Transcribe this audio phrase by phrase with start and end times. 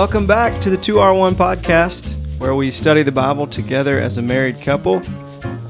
[0.00, 4.58] Welcome back to the 2R1 podcast, where we study the Bible together as a married
[4.62, 5.02] couple.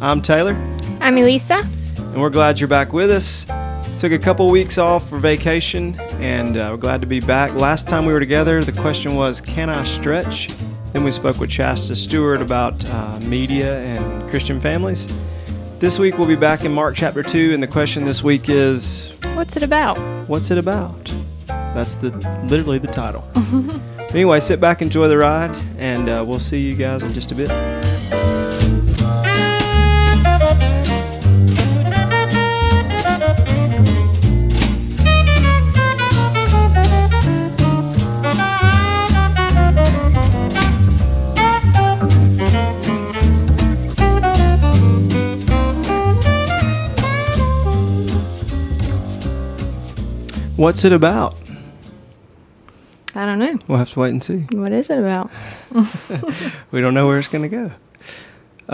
[0.00, 0.54] I'm Taylor,
[1.00, 1.68] I'm Elisa.
[1.96, 3.44] and we're glad you're back with us.
[3.98, 7.54] Took a couple weeks off for vacation, and uh, we're glad to be back.
[7.54, 10.48] Last time we were together, the question was, Can I stretch?
[10.92, 15.12] Then we spoke with Shasta Stewart about uh, media and Christian families.
[15.80, 19.12] This week we'll be back in Mark chapter 2, and the question this week is,
[19.34, 19.98] What's it about?
[20.28, 21.12] What's it about?
[21.48, 22.10] That's the
[22.44, 23.24] literally the title.
[24.12, 27.34] anyway, sit back, enjoy the ride, and uh, we'll see you guys in just a
[27.34, 27.50] bit.
[50.56, 51.34] What's it about?
[53.14, 53.58] I don't know.
[53.68, 54.46] We'll have to wait and see.
[54.52, 55.30] What is it about?
[56.70, 57.70] We don't know where it's going to go.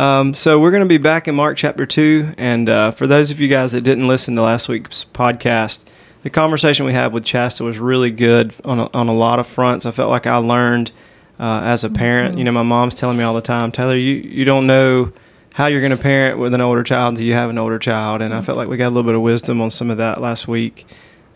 [0.01, 3.31] Um, so we're going to be back in Mark chapter two, and uh, for those
[3.31, 5.85] of you guys that didn't listen to last week's podcast,
[6.23, 9.47] the conversation we had with Chasta was really good on a, on a lot of
[9.47, 9.87] fronts.
[9.87, 10.93] I felt like I learned
[11.41, 12.37] uh, as a parent.
[12.37, 15.13] You know, my mom's telling me all the time, Taylor, you you don't know
[15.55, 18.21] how you're going to parent with an older child until you have an older child,
[18.21, 20.21] and I felt like we got a little bit of wisdom on some of that
[20.21, 20.85] last week,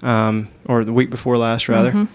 [0.02, 1.92] um, or the week before last rather.
[1.92, 2.08] Mhm.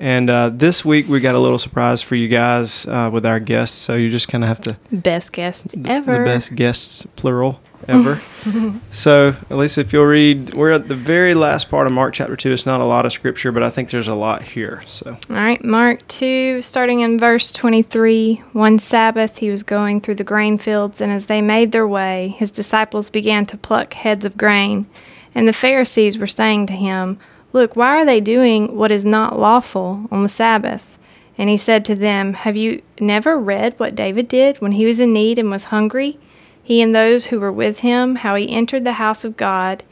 [0.00, 3.38] And uh, this week we got a little surprise for you guys uh, with our
[3.38, 3.76] guests.
[3.76, 6.20] So you just kind of have to Best guest th- ever.
[6.20, 8.18] the best guests plural ever.
[8.90, 12.50] so Elisa, if you'll read, we're at the very last part of Mark chapter two.
[12.50, 14.82] It's not a lot of scripture, but I think there's a lot here.
[14.86, 18.36] So All right, Mark 2, starting in verse 23.
[18.54, 22.34] One Sabbath he was going through the grain fields, and as they made their way,
[22.38, 24.86] his disciples began to pluck heads of grain.
[25.34, 27.18] And the Pharisees were saying to him,
[27.52, 30.98] Look, why are they doing what is not lawful on the Sabbath?
[31.36, 35.00] And he said to them, Have you never read what David did when he was
[35.00, 36.18] in need and was hungry?
[36.62, 39.82] He and those who were with him, how he entered the house of God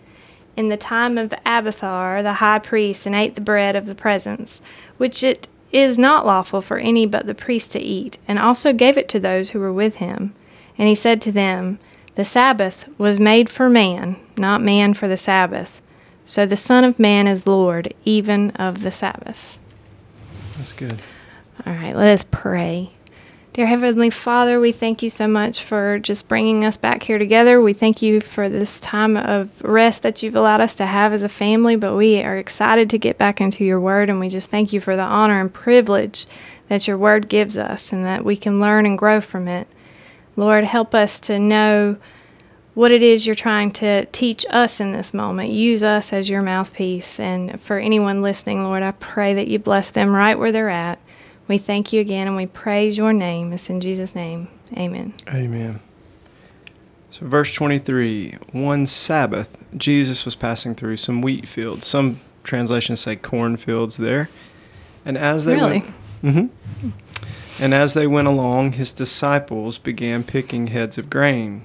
[0.56, 4.60] in the time of Abiathar the high priest and ate the bread of the presence,
[4.96, 8.96] which it is not lawful for any but the priest to eat, and also gave
[8.98, 10.34] it to those who were with him.
[10.76, 11.78] And he said to them,
[12.14, 15.80] The Sabbath was made for man, not man for the Sabbath.
[16.28, 19.58] So the Son of Man is Lord, even of the Sabbath.
[20.58, 21.00] that's good.
[21.64, 22.90] All right, let us pray.
[23.54, 27.62] Dear Heavenly Father, we thank you so much for just bringing us back here together.
[27.62, 31.22] We thank you for this time of rest that you've allowed us to have as
[31.22, 34.50] a family, but we are excited to get back into your word, and we just
[34.50, 36.26] thank you for the honor and privilege
[36.68, 39.66] that your word gives us and that we can learn and grow from it.
[40.36, 41.96] Lord, help us to know
[42.78, 45.50] what it is you're trying to teach us in this moment.
[45.50, 47.18] Use us as your mouthpiece.
[47.18, 51.00] And for anyone listening, Lord, I pray that you bless them right where they're at.
[51.48, 53.52] We thank you again and we praise your name.
[53.52, 54.46] It's in Jesus' name.
[54.76, 55.12] Amen.
[55.28, 55.80] Amen.
[57.10, 58.36] So verse twenty three.
[58.52, 61.84] One Sabbath, Jesus was passing through some wheat fields.
[61.84, 64.28] Some translations say cornfields there,
[65.04, 65.82] and as they Really?
[66.22, 66.50] went.
[66.52, 66.88] hmm
[67.60, 71.64] And as they went along, his disciples began picking heads of grain.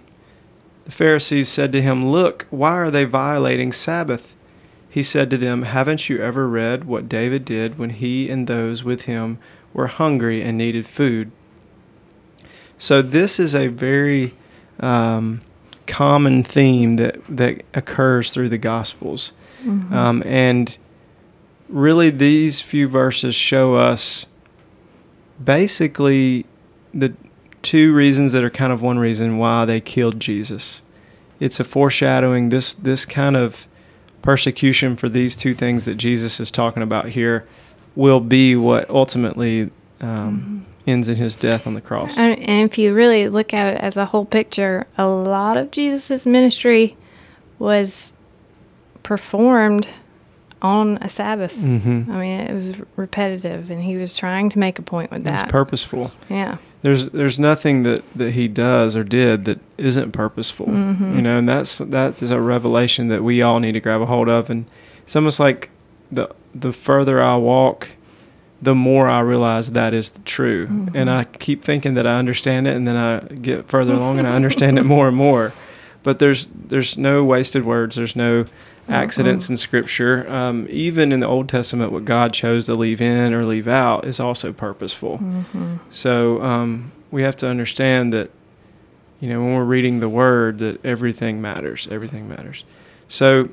[0.85, 4.35] The Pharisees said to him, Look, why are they violating Sabbath?
[4.89, 8.83] He said to them, Haven't you ever read what David did when he and those
[8.83, 9.39] with him
[9.73, 11.31] were hungry and needed food?
[12.77, 14.35] So, this is a very
[14.79, 15.41] um,
[15.87, 19.31] common theme that, that occurs through the Gospels.
[19.93, 20.77] Um, and
[21.69, 24.25] really, these few verses show us
[25.43, 26.45] basically
[26.93, 27.13] the
[27.63, 30.81] two reasons that are kind of one reason why they killed Jesus.
[31.39, 33.67] It's a foreshadowing this this kind of
[34.21, 37.45] persecution for these two things that Jesus is talking about here
[37.95, 39.69] will be what ultimately
[39.99, 42.17] um, ends in his death on the cross.
[42.17, 45.71] And, and if you really look at it as a whole picture, a lot of
[45.71, 46.95] Jesus' ministry
[47.59, 48.15] was
[49.03, 49.87] performed
[50.61, 51.53] on a Sabbath.
[51.55, 55.25] hmm I mean, it was repetitive, and he was trying to make a point with
[55.25, 55.49] that It's that.
[55.49, 56.11] purposeful.
[56.29, 56.57] yeah.
[56.83, 60.67] There's there's nothing that, that he does or did that isn't purposeful.
[60.67, 61.15] Mhm.
[61.15, 64.05] You know, and that's that is a revelation that we all need to grab a
[64.05, 64.49] hold of.
[64.49, 64.65] And
[65.05, 65.69] it's almost like
[66.11, 67.87] the the further I walk,
[68.61, 70.87] the more I realize that is the true.
[70.93, 74.27] And I keep thinking that I understand it, and then I get further along and
[74.27, 75.53] I understand it more and more.
[76.03, 77.95] But there's there's no wasted words.
[77.95, 78.45] There's no
[78.89, 80.29] accidents in Scripture.
[80.29, 84.05] Um, even in the Old Testament, what God chose to leave in or leave out
[84.05, 85.19] is also purposeful.
[85.19, 85.77] Mm-hmm.
[85.89, 88.29] So um, we have to understand that,
[89.19, 91.87] you know, when we're reading the Word, that everything matters.
[91.89, 92.63] Everything matters.
[93.07, 93.49] So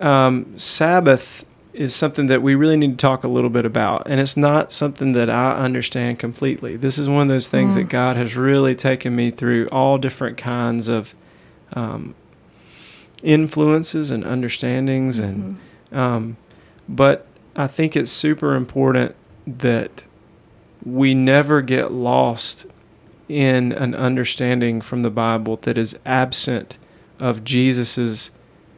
[0.00, 4.06] um, Sabbath is something that we really need to talk a little bit about.
[4.06, 6.76] And it's not something that I understand completely.
[6.76, 7.76] This is one of those things Mm.
[7.78, 11.14] that God has really taken me through all different kinds of
[11.72, 12.14] um,
[13.22, 15.18] influences and understandings.
[15.18, 15.58] And,
[15.90, 16.36] um,
[16.88, 17.26] but
[17.56, 19.14] I think it's super important
[19.46, 20.04] that
[20.84, 22.66] we never get lost
[23.28, 26.76] in an understanding from the Bible that is absent
[27.18, 28.30] of Jesus's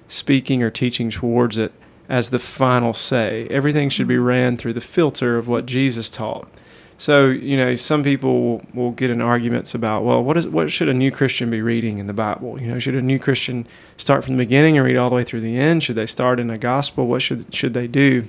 [0.07, 1.73] speaking or teaching towards it
[2.09, 3.47] as the final say.
[3.51, 6.49] Everything should be ran through the filter of what Jesus taught.
[6.97, 10.89] So, you know, some people will, get in arguments about, well, what is what should
[10.89, 12.61] a new Christian be reading in the Bible?
[12.61, 15.25] You know, should a new Christian start from the beginning and read all the way
[15.25, 15.83] through the end?
[15.83, 17.07] Should they start in a gospel?
[17.07, 18.29] What should should they do?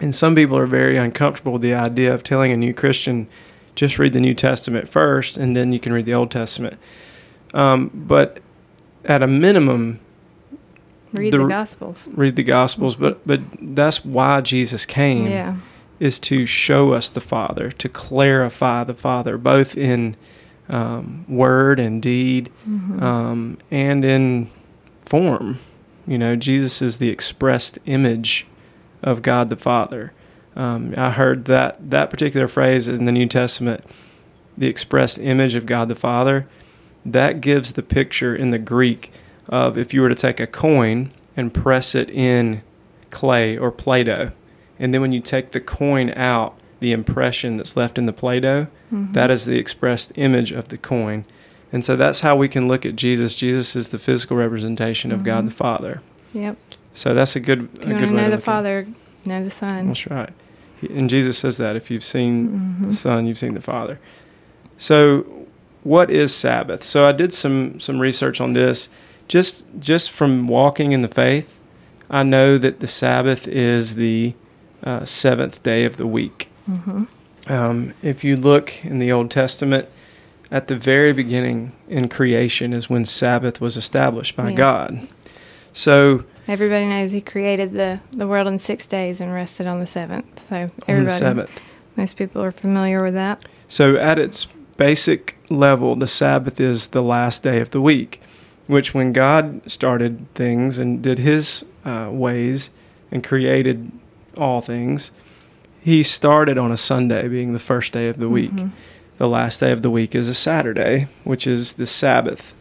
[0.00, 3.26] And some people are very uncomfortable with the idea of telling a new Christian
[3.74, 6.78] just read the New Testament first and then you can read the Old Testament.
[7.52, 8.40] Um, but
[9.04, 10.00] at a minimum,
[11.12, 12.08] Read The- the, Gospels.
[12.12, 12.94] read the Gospels.
[12.94, 15.56] But but that's why Jesus came Yeah.
[16.00, 20.16] Is to show us the Father, to clarify the Father, both in
[20.68, 23.02] um, word and deed, Mhm.
[23.02, 24.46] um, and in
[25.02, 25.58] form.
[26.06, 28.46] You know, Jesus is the expressed image
[29.02, 30.12] of God the Father.
[30.54, 33.82] Um, I heard that that particular phrase in the New Testament,
[34.56, 36.46] the expressed image of God the Father,
[37.04, 39.10] that gives the picture in the Greek
[39.48, 42.62] of if you were to take a coin and press it in
[43.10, 44.30] clay or Play Doh,
[44.80, 48.40] and then when you take the coin out, the impression that's left in the Play
[48.40, 49.12] Doh, Mhm.
[49.12, 51.24] that is the expressed image of the coin.
[51.72, 53.34] And so that's how we can look at Jesus.
[53.36, 55.48] Jesus is the physical representation of God Mhm.
[55.50, 56.00] the Father.
[56.32, 56.56] Yep.
[56.94, 58.42] So that's a good If a good to way know to the look at.
[58.42, 58.86] Father,
[59.26, 59.88] know the Son.
[59.88, 60.30] That's right.
[60.92, 62.94] And Jesus says that if you've seen the Mhm.
[62.94, 63.98] Son, you've seen the Father.
[64.78, 65.26] So,
[65.82, 66.82] what is Sabbath?
[66.82, 68.88] So I did some some research on this.
[69.28, 71.60] Just just from walking in the faith,
[72.10, 74.32] I know that the Sabbath is the
[74.84, 76.48] uh, seventh day of the week.
[76.70, 77.06] Mhm.
[77.48, 79.86] Um, if you look in the Old Testament,
[80.52, 84.56] at the very beginning in creation is when Sabbath was established by Yeah.
[84.56, 85.08] God.
[85.72, 89.86] So Everybody knows He created the, the world in six days and rested on the
[89.86, 90.44] seventh.
[90.48, 91.50] So on everybody, the seventh.
[91.96, 93.44] most people are familiar with that.
[93.68, 98.20] So at its basic level, the Sabbath is the last day of the week,
[98.66, 102.70] which when God started things and did His uh, ways
[103.12, 103.92] and created
[104.40, 105.10] all things,
[105.82, 108.50] He started on a Sunday, being the first day of the week.
[108.52, 108.70] Mhm.
[109.16, 112.54] The last day of the week is a Saturday, which is the Sabbath.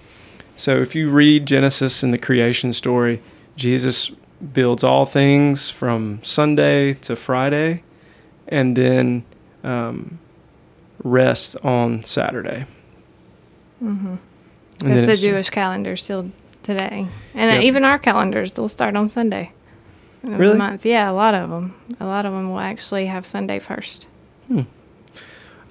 [0.55, 3.21] So if you read Genesis and the creation story,
[3.57, 4.09] Jesus
[4.53, 7.83] builds all things from Sunday to Friday
[8.47, 9.23] and then
[9.65, 10.17] um,
[11.03, 12.65] rests on Saturday.
[13.83, 14.17] Mhm.
[14.81, 16.31] And That's the Jewish calendar still
[16.63, 17.63] today, and Yep.
[17.63, 19.51] even our calendars they'll start on Sunday.
[20.23, 20.57] Really?
[20.57, 20.85] Month.
[20.85, 21.73] Yeah, a lot of them.
[21.99, 24.07] A lot of them will actually have Sunday first.
[24.47, 24.61] Hmm.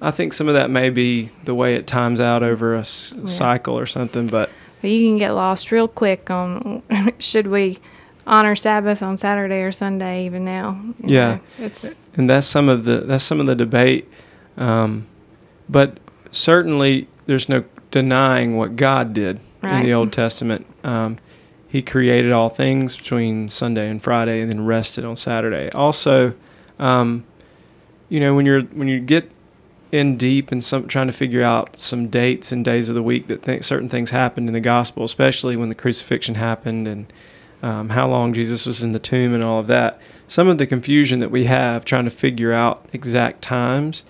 [0.01, 3.13] I think some of that may be the way it times out over a s-
[3.17, 3.25] Yeah.
[3.25, 4.49] cycle or something, but
[4.81, 6.81] But you can get lost real quick on
[7.19, 7.79] should we
[8.25, 10.79] honor Sabbath on Saturday or Sunday even now.
[11.03, 11.35] Yeah.
[11.35, 11.39] know.
[11.65, 11.85] it's
[12.15, 14.07] and that's some of the that's some of the debate.
[14.57, 15.05] Um,
[15.69, 15.99] but
[16.31, 20.65] certainly, there's no denying what God did in the Old Testament.
[20.83, 21.17] Um,
[21.69, 25.69] he created all things between Sunday and Friday, and then rested on Saturday.
[25.71, 26.33] Also,
[26.79, 27.23] um,
[28.09, 29.31] you know, when you're when you get
[29.91, 33.27] in deep and some trying to figure out some dates and days of the week
[33.27, 37.11] that th- certain things happened in the gospel, especially when the crucifixion happened and
[37.61, 39.99] um, how long Jesus was in the tomb and all of that.
[40.27, 44.03] Some of the confusion that we have trying to figure out exact times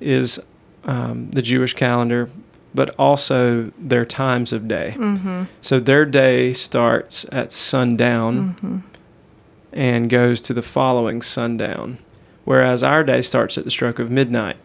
[0.00, 0.40] is
[0.84, 2.28] um, the Jewish calendar,
[2.74, 4.94] but also their times of day.
[4.96, 8.78] mm-hmm, So their day starts at sundown mm-hmm.
[9.72, 11.98] and goes to the following sundown,
[12.44, 14.56] whereas our day starts at the stroke of midnight.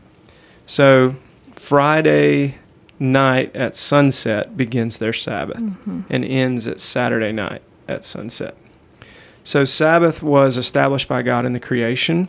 [0.65, 1.15] So
[1.55, 2.55] Friday
[2.99, 6.01] night at sunset begins their Sabbath Mm-hmm.
[6.09, 8.55] and ends at Saturday night at sunset.
[9.43, 12.27] So Sabbath was established by God in the creation,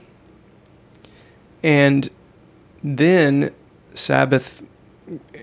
[1.62, 2.10] and
[2.84, 3.50] then
[3.94, 4.62] Sabbath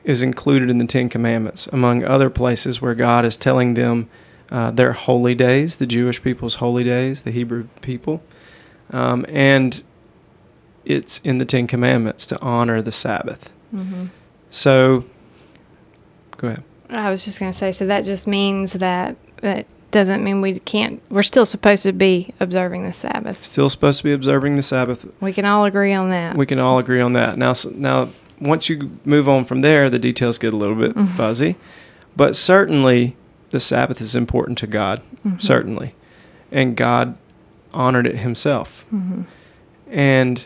[0.04, 4.10] is included in the Ten Commandments, among other places where God is telling them
[4.52, 8.22] uh, their holy days, the Jewish people's holy days, the Hebrew people,
[8.92, 9.84] um, and
[10.84, 13.52] it's in the Ten Commandments to honor the Sabbath.
[13.74, 14.08] Mm-hmm.
[14.50, 15.06] So,
[16.38, 16.64] go ahead.
[16.90, 20.60] I was just going to say, so that just means that that doesn't mean we
[20.60, 21.02] can't.
[21.10, 23.44] We're still supposed to be observing the Sabbath.
[23.44, 25.08] Still supposed to be observing the Sabbath.
[25.22, 26.36] We can all agree on that.
[26.36, 27.38] We can all agree on that.
[27.38, 31.10] Now, now, once you move on from there, the details get a little bit Mhm.
[31.10, 31.56] fuzzy,
[32.16, 33.16] but certainly
[33.52, 35.02] the Sabbath is important to God.
[35.26, 35.42] Mhm.
[35.42, 35.94] Certainly,
[36.52, 37.16] and God
[37.74, 38.86] honored it himself.
[39.90, 40.46] And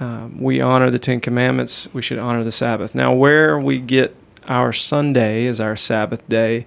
[0.00, 2.94] um, we honor the Ten Commandments, we should honor the Sabbath.
[2.94, 4.14] Now, where we get
[4.48, 6.66] our Sunday as our Sabbath day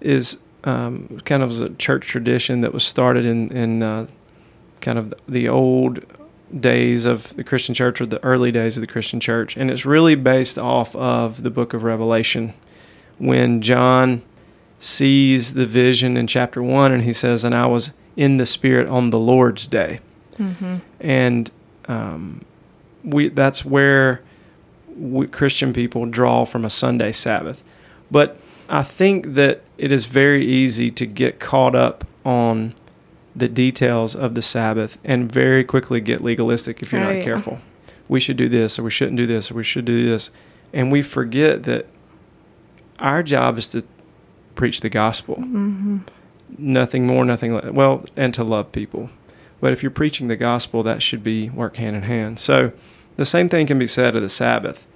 [0.00, 4.06] is um, kind of a church tradition that was started in, in uh,
[4.80, 6.04] kind of the old
[6.56, 9.56] days of the Christian church or the early days of the Christian church.
[9.56, 12.54] And it's really based off of the book of Revelation
[13.18, 14.22] when John
[14.80, 18.88] sees the vision in chapter 1 and he says, And I was in the Spirit
[18.88, 20.00] on the Lord's day.
[20.38, 20.76] Mm-hmm.
[21.00, 21.50] And
[21.86, 22.42] um,
[23.04, 24.22] we that's where
[24.96, 27.62] we, Christian people draw from a Sunday Sabbath.
[28.10, 28.38] But
[28.68, 32.74] I think that it is very easy to get caught up on
[33.38, 37.60] the details of the Sabbath and very quickly get legalistic if you're Oh, not careful.
[38.08, 40.30] We should do this, or we shouldn't do this, or we should do this.
[40.72, 41.86] And we forget that
[42.98, 43.84] our job is to
[44.54, 45.36] preach the gospel.
[45.36, 45.98] Mm-hmm.
[46.58, 47.66] Nothing more, nothing less.
[47.66, 49.10] Well, and to love people.
[49.60, 52.38] But if you're preaching the gospel, that should be work hand in hand.
[52.38, 52.72] So
[53.16, 54.86] the same thing can be said of the Sabbath.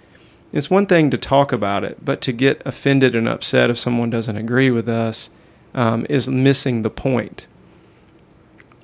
[0.53, 4.11] It's one thing to talk about it, but to get offended and upset if someone
[4.11, 5.31] doesn't agree with us
[5.75, 7.47] um, is missing the point.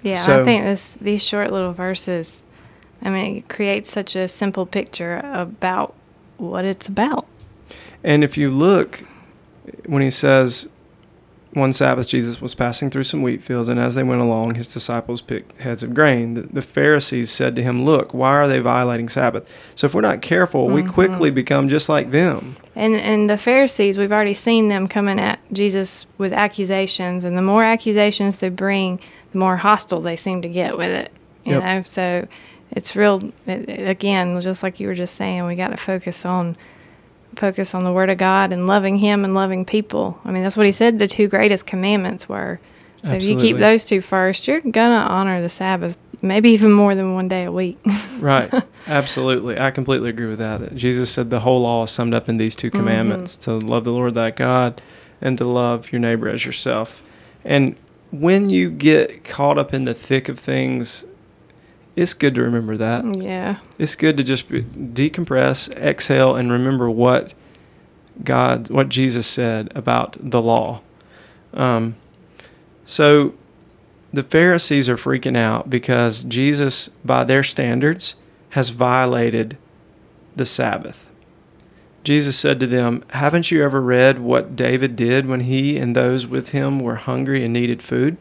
[0.03, 2.45] Yeah, So- I think this these short little verses,
[3.03, 5.95] I mean, it creates such a simple picture about
[6.37, 7.27] what it's about.
[8.05, 9.03] And if you look,
[9.87, 10.69] when he says,
[11.55, 14.73] one Sabbath Jesus was passing through some wheat fields, and as they went along, his
[14.73, 16.35] disciples picked heads of grain.
[16.35, 19.49] The, the Pharisees said to him, Look, why are they violating Sabbath?
[19.75, 20.93] So if we're not careful, we Mhm.
[20.93, 22.55] quickly become just like them.
[22.77, 27.43] And and the Pharisees, we've already seen them coming at Jesus with accusations, and the
[27.43, 29.01] more accusations they bring,
[29.33, 31.13] the more hostile they seem to get with it.
[31.45, 31.63] You Yep.
[31.63, 32.29] know, so
[32.71, 33.21] it's real.
[33.47, 36.57] It, it- again, just like you were just saying, we got to focus on
[37.37, 40.19] focus on the Word of God and loving Him and loving people.
[40.25, 40.99] I mean, that's what He said.
[40.99, 42.59] The two greatest commandments were.
[43.05, 46.97] So if you keep those two first, you're gonna honor the Sabbath, maybe even more
[46.97, 47.79] than one day a week.
[48.19, 48.53] Right.
[48.89, 49.61] Absolutely.
[49.61, 50.59] I completely agree with that.
[50.59, 52.79] That Jesus said the whole law is summed up in these two mm-hmm.
[52.79, 54.83] commandments to love the Lord thy God
[55.21, 57.01] and to love your neighbor as yourself.
[57.45, 57.77] And
[58.11, 61.05] when you get caught up in the thick of things,
[61.97, 63.17] it's good to remember that.
[63.17, 63.59] yeah.
[63.79, 67.35] It's good to just decompress, exhale, and remember what
[68.23, 70.81] God, what Jesus said about the law.
[71.53, 71.97] Um,
[72.85, 73.35] so
[74.13, 78.15] the Pharisees are freaking out because Jesus, by their standards,
[78.51, 79.59] has violated
[80.35, 81.08] the Sabbath.
[82.05, 86.27] Jesus said to them, Haven't you ever read what David did when he and those
[86.27, 88.17] with him were hungry and needed food?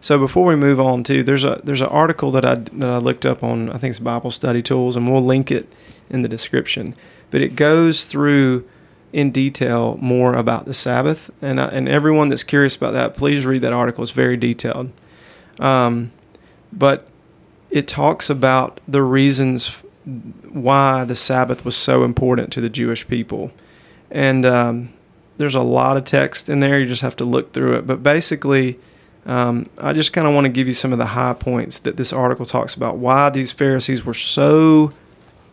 [0.00, 2.98] So before we move on to there's a there's an article that I that I
[2.98, 5.72] looked up on I think it's Bible Study Tools and we'll link it
[6.08, 6.94] in the description.
[7.30, 8.68] But it goes through
[9.12, 13.44] in detail more about the Sabbath and I, and everyone that's curious about that please
[13.44, 14.02] read that article.
[14.02, 14.92] It's very detailed.
[15.58, 16.12] Um,
[16.72, 17.08] but
[17.70, 19.82] it talks about the reasons
[20.50, 23.52] why the Sabbath was so important to the Jewish people.
[24.10, 24.92] And um,
[25.36, 26.78] there's a lot of text in there.
[26.78, 27.86] You just have to look through it.
[27.86, 28.78] But basically,
[29.26, 31.96] um, I just kind of want to give you some of the high points that
[31.96, 34.90] this article talks about why these Pharisees were so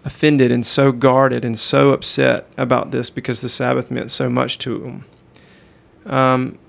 [0.05, 4.59] offended and so guarded and so upset about this because the Sabbath meant so much
[4.59, 5.05] to them.
[6.05, 6.59] Um,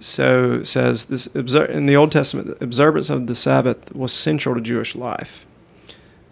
[0.00, 4.60] so says this in the Old Testament, the observance of the Sabbath was central to
[4.60, 5.44] Jewish life.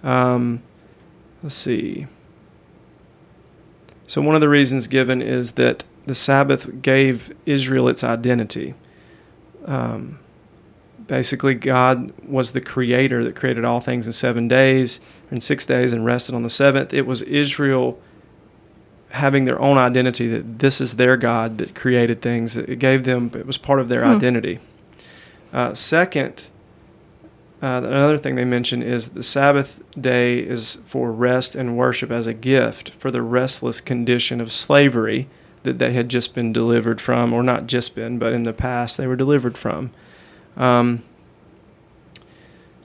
[0.06, 0.62] Um,
[1.42, 2.06] let's see.
[4.06, 8.74] So one of the reasons given is that the Sabbath gave Israel its identity.
[9.64, 10.20] Um,
[11.08, 15.00] basically, God was the creator that created all things in seven days,
[15.32, 16.94] in six days, and rested on the seventh.
[16.94, 18.00] It was Israel
[19.10, 22.54] having their own identity that this is their God that created things.
[22.54, 24.12] That It gave them, it was part of their Hmm.
[24.12, 24.60] identity.
[25.52, 26.44] Uh, second,
[27.66, 32.26] uh, another thing they mention is the Sabbath day is for rest and worship as
[32.26, 35.28] a gift for the restless condition of slavery
[35.64, 38.96] that they had just been delivered from, or not just been, but in the past
[38.96, 39.90] they were delivered from.
[40.56, 41.02] Um,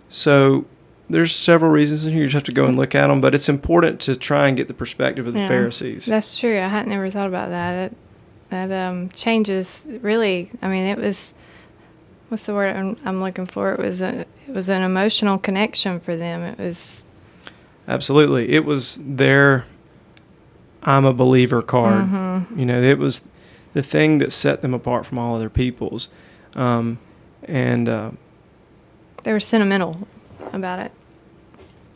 [0.09, 0.65] so
[1.09, 2.21] there's several reasons in here.
[2.23, 4.57] You just have to go and look at them, but it's important to try and
[4.57, 5.47] get the perspective of the Yeah.
[5.47, 6.05] Pharisees.
[6.05, 6.57] That's true.
[6.59, 7.91] I hadn't never thought about that.
[8.49, 10.49] That that um, changes really.
[10.61, 11.33] I mean, it was
[12.31, 13.73] what's the word I'm, I'm looking for?
[13.73, 16.41] It was a it was an emotional connection for them.
[16.41, 17.05] It was
[17.87, 18.51] Absolutely.
[18.53, 19.65] It was their
[20.83, 22.05] I'm a believer card.
[22.09, 22.57] Mhm.
[22.57, 23.27] You know, it was
[23.73, 26.07] the thing that set them apart from all other peoples.
[26.55, 26.99] Um,
[27.43, 28.11] and uh,
[29.23, 30.07] they were sentimental
[30.53, 30.91] about it.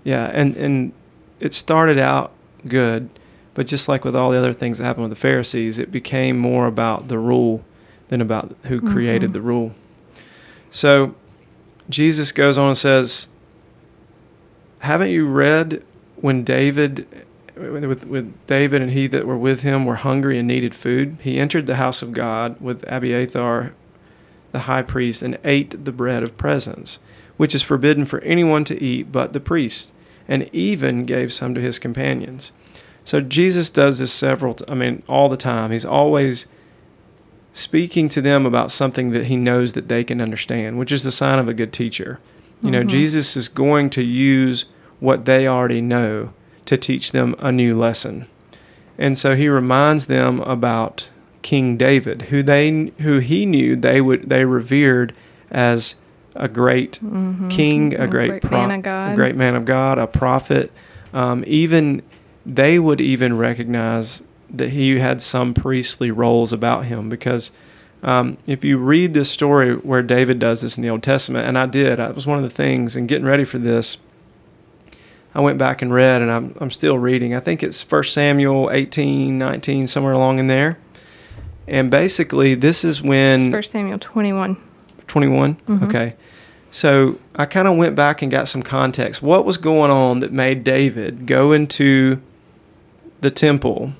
[0.03, 0.91] yeah, and, and
[1.39, 2.31] it started out
[2.67, 3.09] good,
[3.53, 6.37] but just like with all the other things that happened with the Pharisees, it became
[6.37, 7.63] more about the rule
[8.09, 9.33] than about who created Mhm.
[9.33, 9.71] the rule.
[10.75, 11.15] So
[11.89, 13.29] Jesus goes on and says,
[14.79, 15.81] Haven't you read
[16.17, 17.07] when David
[17.55, 21.15] with, with David and he that were with him were hungry and needed food?
[21.21, 23.71] He entered the house of God with Abiathar
[24.51, 26.99] the high priest and ate the bread of presence,
[27.37, 29.93] which is forbidden for anyone to eat but the priest,
[30.27, 32.51] and even gave some to his companions.
[33.05, 35.71] So Jesus does this several, I mean, all the time.
[35.71, 36.47] He's always
[37.55, 41.11] speaking to them about something that he knows that they can understand, which is the
[41.11, 42.19] sign of a good teacher.
[42.61, 42.87] You know, Mhm.
[42.87, 44.65] Jesus is going to use
[44.99, 46.29] what they already know
[46.65, 48.25] to teach them a new lesson.
[48.99, 51.07] And so he reminds them about
[51.43, 55.13] King David, who they who he knew they would they revered
[55.49, 55.95] as
[56.35, 57.49] a great Mhm.
[57.49, 59.11] king, a, A great, great pro- man of God.
[59.13, 60.71] a great man of God, a prophet.
[61.13, 62.01] Um, even
[62.45, 67.51] they would even recognize that he had some priestly roles about him because
[68.03, 71.57] um, if you read this story where David does this in the Old Testament, and
[71.57, 72.95] I did, that was one of the things.
[72.95, 73.97] And getting ready for this,
[75.33, 77.33] I went back and read, and I'm I'm still reading.
[77.33, 80.77] I think it's 1 Samuel 18, 19, somewhere along in there.
[81.67, 84.57] And basically, this is when It's First Samuel 21.
[85.07, 85.83] 21 Mhm.
[85.83, 86.15] okay
[86.71, 90.31] so i kind of went back and got some context what was going on that
[90.33, 92.19] made david go into
[93.21, 93.93] the temple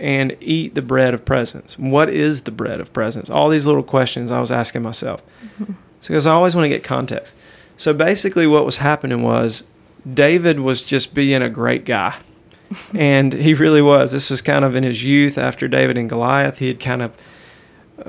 [0.00, 1.78] and eat the bread of presence.
[1.78, 3.28] What is the bread of presence?
[3.30, 5.22] All these little questions i was asking myself.
[5.58, 5.74] Mhm.
[6.00, 7.36] because i always want to get context.
[7.76, 9.64] So basically what was happening was
[10.12, 12.14] david was just being a great guy.
[12.94, 14.12] And he really was.
[14.12, 16.58] This was kind of in his youth after david and goliath.
[16.58, 17.12] He had kind of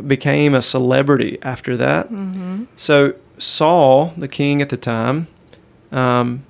[0.07, 2.07] became a celebrity after that.
[2.12, 2.63] Mm-hmm.
[2.75, 5.27] so Saul, the king at the time,
[5.91, 6.43] um,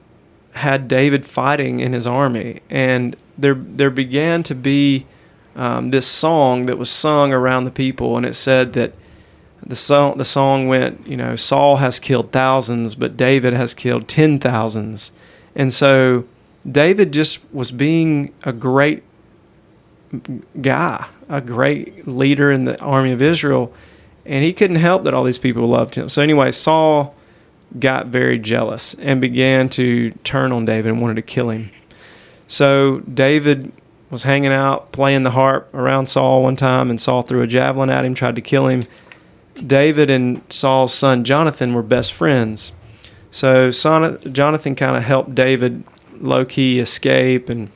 [0.53, 5.05] had David fighting in his army, and there there began to be
[5.61, 8.95] um, this song that was sung around the people, and it said that
[9.63, 14.07] the song the song went, you know, Saul has killed thousands, but David has killed
[14.07, 15.11] ten thousands,
[15.55, 16.25] and so
[16.69, 19.03] David just was being a great
[20.59, 23.71] guy, a great leader in the army of Israel,
[24.25, 26.09] and he couldn't help that all these people loved him.
[26.09, 27.13] So anyway, Saul
[27.79, 31.69] got very jealous and began to turn on David and wanted to kill him.
[32.47, 33.71] So David
[34.11, 37.89] was hanging out playing the harp around Saul one time, and Saul threw a javelin
[37.89, 38.83] at him, tried to kill him.
[39.55, 42.73] David and Saul's son Jonathan were best friends.
[43.31, 45.83] So Son- Jonathan kind of helped David
[46.19, 47.71] low key escape and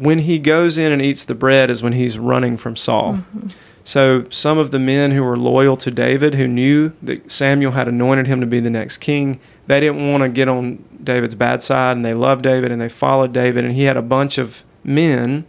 [0.00, 3.14] when he goes in and eats the bread is when he's running from Saul.
[3.14, 3.48] Mm-hmm.
[3.84, 7.86] So some of the men who were loyal to David, who knew that Samuel had
[7.86, 11.62] anointed him to be the next king, they didn't want to get on David's bad
[11.62, 13.64] side, and they loved David and they followed David.
[13.64, 15.44] And he had a bunch of men,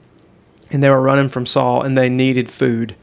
[0.70, 2.96] and they were running from Saul, and they needed food.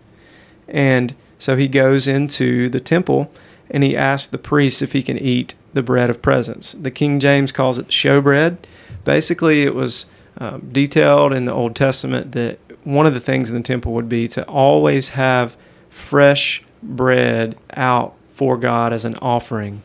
[0.68, 3.30] And so he goes into the temple
[3.70, 6.72] and he asks the priest if he can eat the bread of presence.
[6.72, 8.58] The King James calls it the showbread.
[9.04, 10.06] Basically, it was
[10.38, 14.08] um, detailed in the Old Testament that one of the things in the temple would
[14.08, 15.56] be to always have
[15.90, 19.82] fresh bread out for God as an offering.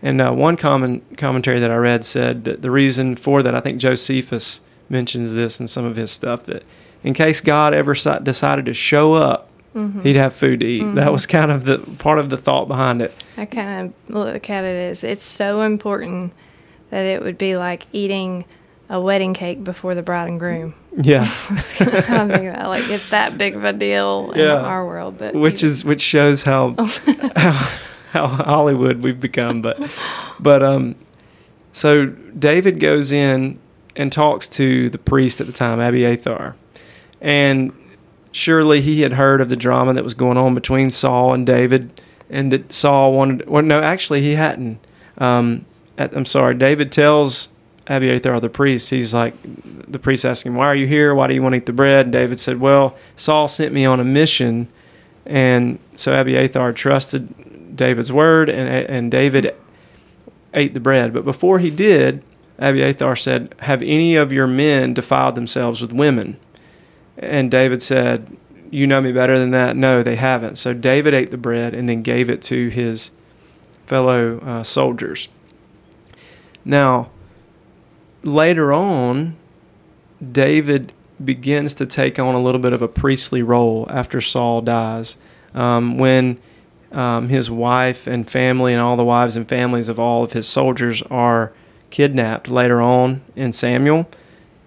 [0.00, 3.60] And uh, one common commentary that I read said that the reason for that, I
[3.60, 6.62] think Josephus mentions this in some of his stuff, that
[7.02, 10.02] in case God ever decided to show up, Mhm.
[10.04, 10.94] he'd have food to eat.
[10.94, 11.12] That Mhm.
[11.12, 13.12] was kind of the part of the thought behind it.
[13.36, 16.32] I kind of look at it as it's so important
[16.90, 18.44] that it would be like eating
[18.88, 20.72] a wedding cake before the bride and groom.
[20.96, 21.28] Yeah.
[21.50, 24.46] That's kind of how I think about like it's that big of a deal in
[24.48, 26.74] our world, but which is which shows how
[27.36, 27.52] how,
[28.12, 29.60] how Hollywood we've become.
[29.60, 29.78] But
[30.40, 30.94] but um,
[31.72, 33.58] so David goes in
[33.96, 36.56] and talks to the priest at the time, Abiathar,
[37.20, 37.72] and
[38.32, 42.00] surely he had heard of the drama that was going on between Saul and David,
[42.28, 43.48] and that Saul wanted.
[43.48, 44.78] Well, no, actually he hadn't.
[45.18, 45.64] Um,
[45.96, 46.54] at, I'm sorry.
[46.54, 47.48] David tells
[47.86, 49.34] Abiathar, the priest, he's like,
[49.90, 51.14] the priest asks him, "Why are you here?
[51.14, 53.84] Why do you want to eat the bread?" And David said, "Well, Saul sent me
[53.84, 54.68] on a mission."
[55.24, 59.54] And so Abiathar trusted David's word, and and David
[60.54, 61.12] ate the bread.
[61.12, 62.22] But before he did,
[62.58, 66.36] Abiathar said, "Have any of your men defiled themselves with women?"
[67.18, 68.36] And David said,
[68.70, 70.56] "You know me better than that." No, they haven't.
[70.56, 73.10] So David ate the bread and then gave it to his
[73.86, 75.28] fellow uh, soldiers.
[76.64, 77.10] Now,
[78.22, 79.36] later on,
[80.32, 80.92] David
[81.24, 85.16] begins to take on a little bit of a priestly role after Saul dies.
[85.54, 86.38] Um, when
[86.92, 90.46] um, his wife and family and all the wives and families of all of his
[90.46, 91.52] soldiers are
[91.90, 94.08] kidnapped later on in Samuel,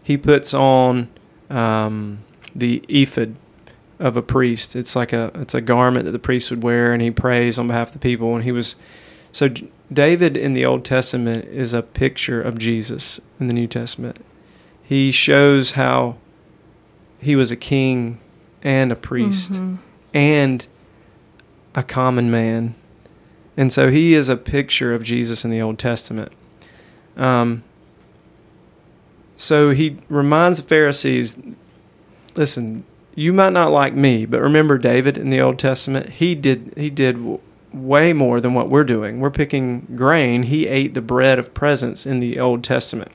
[0.03, 1.07] he puts on
[1.49, 2.19] um,
[2.55, 3.35] the ephod
[3.99, 4.75] of a priest.
[4.75, 7.67] It's like a it's a garment that the priest would wear, and he prays on
[7.67, 8.33] behalf of the people.
[8.35, 8.75] And he was
[9.31, 9.49] so
[9.91, 14.17] David in the Old Testament is a picture of Jesus in the New Testament.
[14.83, 16.15] He shows how
[17.19, 18.19] he was a king
[18.63, 19.77] and a priest Mhm.
[20.13, 20.65] and
[21.75, 22.75] a common man.
[23.57, 26.31] And so he is a picture of Jesus in the Old Testament.
[27.19, 27.63] Um,
[29.37, 31.39] so he reminds the Pharisees
[32.35, 36.09] listen, you might not like me, but remember David in the Old Testament?
[36.09, 37.39] He did, he did w-
[37.73, 39.19] way more than what we're doing.
[39.19, 40.43] We're picking grain.
[40.43, 43.11] He ate the bread of presence in the Old Testament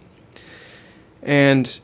[1.23, 1.81] and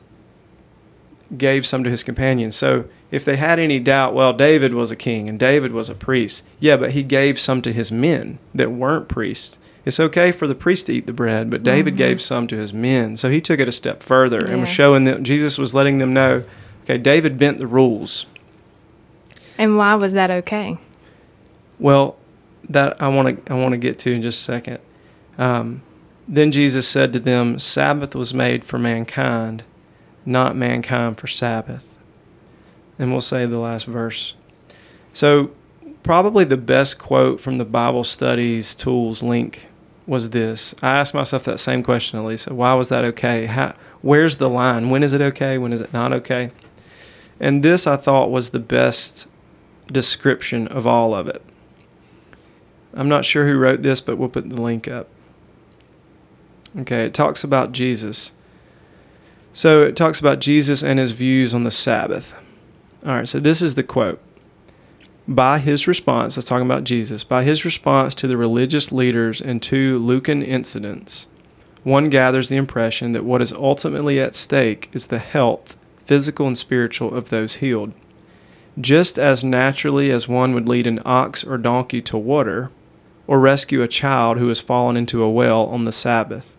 [1.35, 2.55] gave some to his companions.
[2.55, 5.95] So if they had any doubt, well, David was a king and David was a
[5.95, 6.45] priest.
[6.59, 9.57] Yeah, but he gave some to his men that weren't priests.
[9.83, 11.97] It's okay for the priest to eat the bread, but David Mhm.
[11.97, 13.15] gave some to his men.
[13.15, 16.13] So he took it a step further and was showing them, Jesus was letting them
[16.13, 16.43] know,
[16.83, 18.27] okay, David bent the rules.
[19.57, 20.77] And why was that okay?
[21.79, 22.15] Well,
[22.69, 24.79] that I want to I want to get to in just a second.
[25.37, 25.81] Um,
[26.27, 29.63] then Jesus said to them, "Sabbath was made for mankind,
[30.25, 31.97] not mankind for Sabbath."
[32.99, 34.35] And we'll say the last verse.
[35.11, 35.49] So,
[36.03, 39.65] probably the best quote from the Bible Studies Tools link
[40.07, 40.73] was this.
[40.81, 42.53] I asked myself that same question, Elisa.
[42.53, 43.45] Why was that okay?
[43.45, 44.89] How, where's the line?
[44.89, 45.57] When is it okay?
[45.57, 46.51] When is it not okay?
[47.39, 49.27] And this I thought was the best
[49.91, 51.43] description of all of it.
[52.93, 55.07] I'm not sure who wrote this, but we'll put the link up.
[56.79, 58.33] Okay, it talks about Jesus.
[59.53, 62.33] So it talks about Jesus and his views on the Sabbath.
[63.05, 64.21] All right, so this is the quote.
[65.31, 69.61] By his response, that's talking about Jesus, by his response to the religious leaders and
[69.61, 71.27] two Lucan incidents,
[71.83, 76.57] one gathers the impression that what is ultimately at stake is the health, physical and
[76.57, 77.93] spiritual, of those healed.
[78.77, 82.69] Just as naturally as one would lead an ox or donkey to water,
[83.25, 86.57] or rescue a child who has fallen into a well on the Sabbath,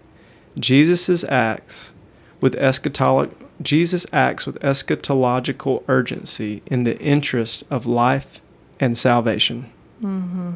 [0.58, 1.92] Jesus' acts
[2.40, 8.40] with eschatolo- Jesus acts with eschatological urgency in the interest of life
[8.82, 10.54] and salvation, Mm-hmm.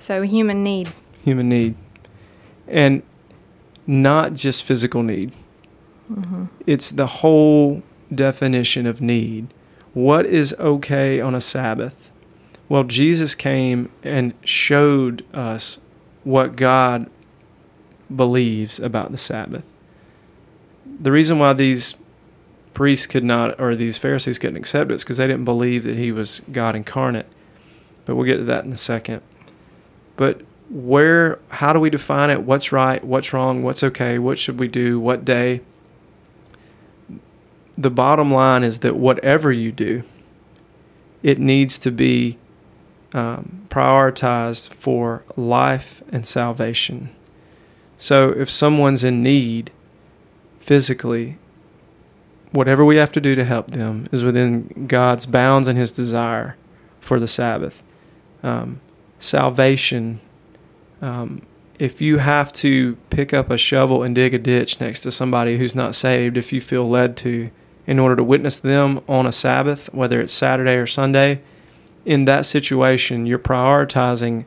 [0.00, 0.92] So human need.
[1.24, 1.76] human need,
[2.66, 3.04] and
[3.86, 5.32] not just physical need.
[6.12, 6.46] Mm-hmm.
[6.66, 9.46] It's the whole definition of need.
[9.94, 12.10] What is okay on a Sabbath?
[12.68, 15.78] Well, Jesus came and showed us
[16.24, 17.08] what God
[18.14, 19.64] believes about the Sabbath.
[21.00, 21.94] The reason why these
[22.74, 25.96] priests could not, or these Pharisees couldn't accept it, is because they didn't believe that
[25.96, 27.26] he was God incarnate.
[28.04, 29.22] But we'll get to that in a second.
[30.16, 32.42] But where, how do we define it?
[32.42, 33.02] What's right?
[33.04, 33.62] What's wrong?
[33.62, 34.18] What's okay?
[34.18, 34.98] What should we do?
[34.98, 35.60] What day?
[37.76, 40.02] The bottom line is that whatever you do,
[41.22, 42.38] it needs to be
[43.12, 47.10] um, prioritized for life and salvation.
[47.98, 49.70] So if someone's in need
[50.60, 51.38] physically,
[52.50, 56.56] whatever we have to do to help them is within God's bounds and His desire
[57.00, 57.82] for the Sabbath.
[58.42, 58.80] Um,
[59.18, 60.20] salvation,
[61.00, 61.42] um,
[61.78, 65.58] if you have to pick up a shovel and dig a ditch next to somebody
[65.58, 67.50] who's not saved, if you feel led to,
[67.86, 71.40] in order to witness them on a Sabbath, whether it's Saturday or Sunday,
[72.04, 74.44] in that situation, you're prioritizing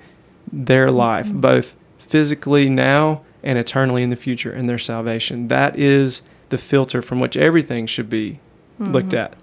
[0.52, 1.42] their life, Mhm.
[1.42, 5.48] both physically now and eternally in the future, and their salvation.
[5.48, 8.40] That is the filter from which everything should be
[8.80, 9.18] looked Mhm.
[9.20, 9.34] at.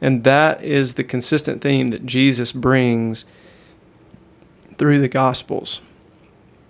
[0.00, 3.24] And that is the consistent theme that Jesus brings
[4.80, 5.82] through the Gospels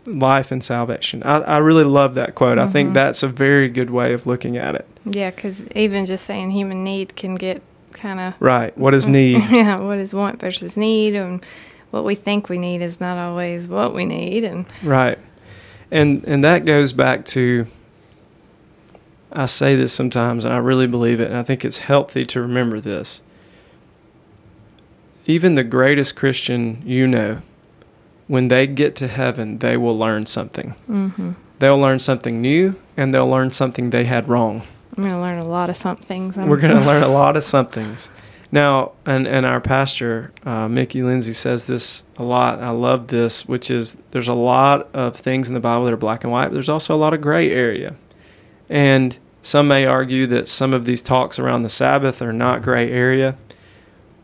[0.04, 1.22] life and salvation.
[1.22, 2.58] I, I really love that quote.
[2.58, 2.94] I think Mhm.
[2.94, 4.84] that's a very good way of looking at it.
[5.04, 8.76] Yeah, because even just saying human need can get kind of Right.
[8.76, 9.44] What is need?
[9.50, 11.44] yeah, what is want versus need, and
[11.92, 15.18] what we think we need is not always what we need, and Right.
[15.92, 17.68] And and that goes back to
[19.32, 22.40] I say this sometimes and I really believe it and I think it's healthy to
[22.40, 23.22] remember this.
[25.26, 27.42] Even the greatest Christian you know,
[28.30, 30.70] when they get to heaven, they will learn something.
[30.86, 34.62] hmm They'll learn something new and they'll learn something they had wrong.
[34.96, 36.36] I'm gonna learn a lot of somethings.
[36.36, 38.08] We're going to learn a lot of somethings.
[38.52, 42.60] Now, and, and our pastor, uh, Mickey Lindsay, says this a lot.
[42.60, 45.96] I love this, which is there's a lot of things in the Bible that are
[45.98, 47.96] black and white, but there's also a lot of gray area.
[48.68, 52.90] And some may argue that some of these talks around the Sabbath are not gray
[52.90, 53.36] area.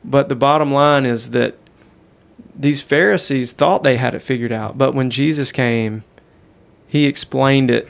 [0.04, 1.56] But the bottom line is that
[2.58, 4.78] these Pharisees thought they had it figured out.
[4.78, 6.04] But when Jesus came,
[6.86, 7.88] he explained it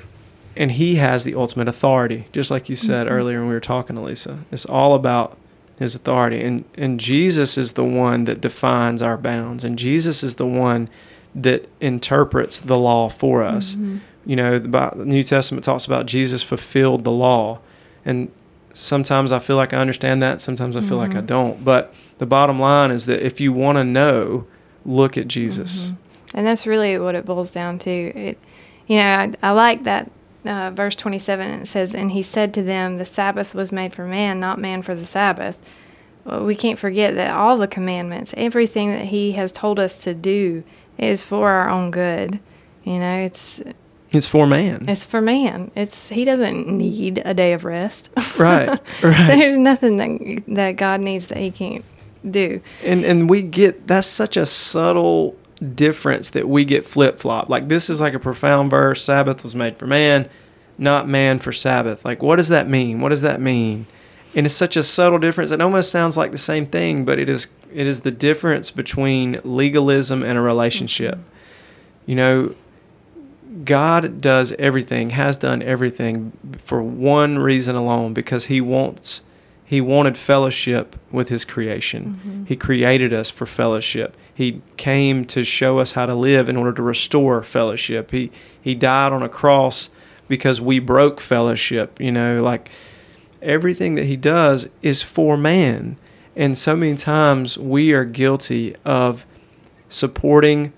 [0.56, 3.10] and he has the ultimate authority, just like you said Mhm.
[3.10, 4.38] earlier when we were talking to Lisa.
[4.50, 5.36] It's all about
[5.78, 6.40] his authority.
[6.42, 10.88] And and Jesus is the one that defines our bounds and Jesus is the one
[11.34, 13.74] that interprets the law for us.
[13.74, 13.96] Mm-hmm.
[14.24, 17.58] You know, the, New Testament talks about Jesus fulfilled the law.
[18.04, 18.30] And
[18.72, 21.26] sometimes I feel like I understand that, sometimes I feel like I Mm-hmm.
[21.26, 21.64] don't.
[21.64, 24.46] But the bottom line is that if you want to know,
[24.86, 25.92] look at Jesus.
[26.34, 27.90] And that's really what it boils down to.
[27.90, 28.38] It,
[28.86, 30.10] you know, I, I like that
[30.44, 31.46] uh, verse 27.
[31.50, 34.58] and It says, "And he said to them, the Sabbath was made for man, not
[34.58, 35.58] man for the Sabbath."
[36.24, 40.12] Well, we can't forget that all the commandments, everything that he has told us to
[40.14, 40.64] do,
[40.98, 42.38] is for our own good.
[42.84, 43.60] You know, it's
[44.12, 44.86] It's for man.
[44.88, 45.70] it's for man.
[45.74, 48.10] It's he doesn't need a day of rest.
[48.38, 48.68] Right,
[49.02, 49.26] right.
[49.36, 51.84] There's nothing that that God needs that he can't
[52.30, 52.60] do.
[52.82, 55.36] and and we get that's such a subtle
[55.74, 57.48] difference that we get flip flop.
[57.48, 59.02] Like this is like a profound verse.
[59.02, 60.28] Sabbath was made for man,
[60.78, 62.04] not man for Sabbath.
[62.04, 63.00] Like what does that mean?
[63.00, 63.86] What does that mean?
[64.34, 65.50] And it's such a subtle difference.
[65.50, 69.40] It almost sounds like the same thing, but it is it is the difference between
[69.44, 71.14] legalism and a relationship.
[71.14, 72.10] Mm-hmm.
[72.10, 72.54] You know,
[73.64, 79.22] God does everything, has done everything for one reason alone because he wants
[79.68, 82.20] he wanted fellowship with his creation.
[82.24, 82.44] Mm-hmm.
[82.44, 84.16] He created us for fellowship.
[84.32, 88.12] He came to show us how to live in order to restore fellowship.
[88.12, 88.30] He
[88.62, 89.90] he died on a cross
[90.28, 92.70] because we broke fellowship, you know, like
[93.42, 95.96] everything that he does is for man.
[96.36, 99.26] And so many times we are guilty of
[99.88, 100.72] supporting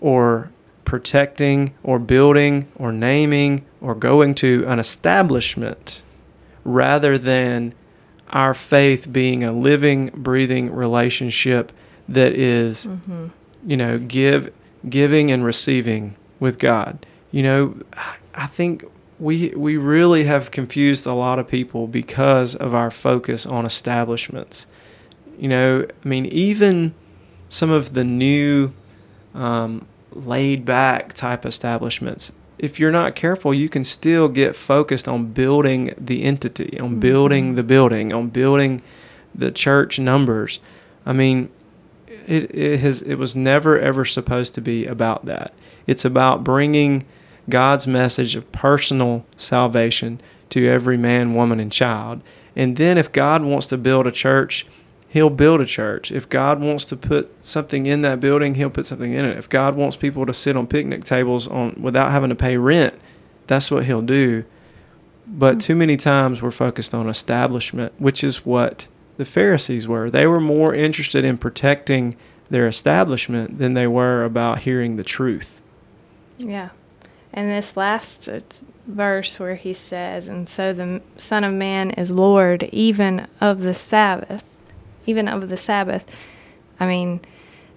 [0.00, 0.50] or
[0.86, 6.00] protecting or building or naming or going to an establishment
[6.64, 7.74] rather than
[8.34, 11.72] our faith being a living breathing relationship
[12.08, 12.86] that is,
[13.66, 14.52] you know give
[14.88, 17.06] giving and receiving with God.
[17.30, 18.84] You know I- I think
[19.20, 24.66] we we really have confused a lot of people because of our focus on establishments.
[25.38, 26.94] You know I mean even
[27.48, 28.72] some of the new
[29.34, 32.32] um, laid back type establishments
[32.64, 37.00] if you're not careful you can still get focused on building the entity on mm-hmm.
[37.00, 38.80] building the building on building
[39.34, 40.60] the church numbers.
[41.04, 41.50] I mean
[42.26, 45.52] it, it has it was never ever supposed to be about that.
[45.86, 47.04] It's about bringing
[47.50, 52.22] god's message of personal salvation to every man woman and child.
[52.56, 54.66] And then if god wants to build a church
[55.14, 56.10] he'll build a church.
[56.10, 59.38] If God wants to put something in that building, he'll put something in it.
[59.38, 62.94] If God wants people to sit on picnic tables on without having to pay rent,
[63.46, 64.44] that's what he'll do.
[65.24, 70.10] But too many times we're focused on establishment, which is what the Pharisees were.
[70.10, 72.16] They were more interested in protecting
[72.50, 75.60] their establishment than they were about hearing the truth.
[76.38, 76.70] Yeah.
[77.32, 78.40] And this last uh,
[78.88, 83.74] verse where he says, And so the Son of Man is Lord even of the
[83.74, 84.42] Sabbath,
[85.06, 86.04] even of the Sabbath.
[86.80, 87.20] I mean,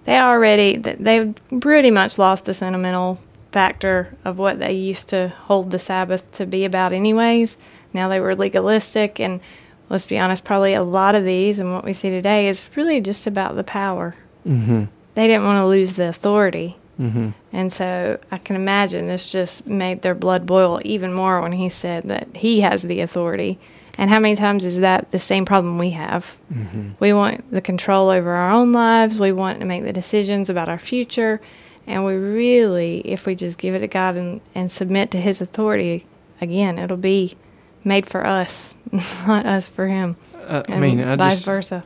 [0.04, 3.20] they already they've pretty much lost the sentimental
[3.52, 7.56] factor of what they used to hold the Sabbath to be about, anyways.
[7.92, 9.40] Now they were legalistic, and
[9.88, 13.00] let's be honest, probably a lot of these and what we see today is really
[13.00, 14.14] just about the power.
[14.46, 14.84] Mm-hmm.
[15.14, 16.76] They didn't want to lose the authority.
[17.00, 17.30] Mm-hmm.
[17.52, 21.68] And so I can imagine this just made their blood boil even more when he
[21.68, 23.58] said that he has the authority.
[23.96, 26.36] And how many times is that the same problem we have?
[26.52, 26.90] Mm-hmm.
[27.00, 30.68] We want the control over our own lives, we want to make the decisions about
[30.68, 31.40] our future.
[31.86, 35.40] And we really, if we just give it to God and, and submit to His
[35.40, 36.04] authority,
[36.40, 37.36] again, it'll be
[37.82, 38.74] made for us,
[39.26, 40.16] not us for Him.
[40.34, 41.84] Uh, I mean, I vice just versa.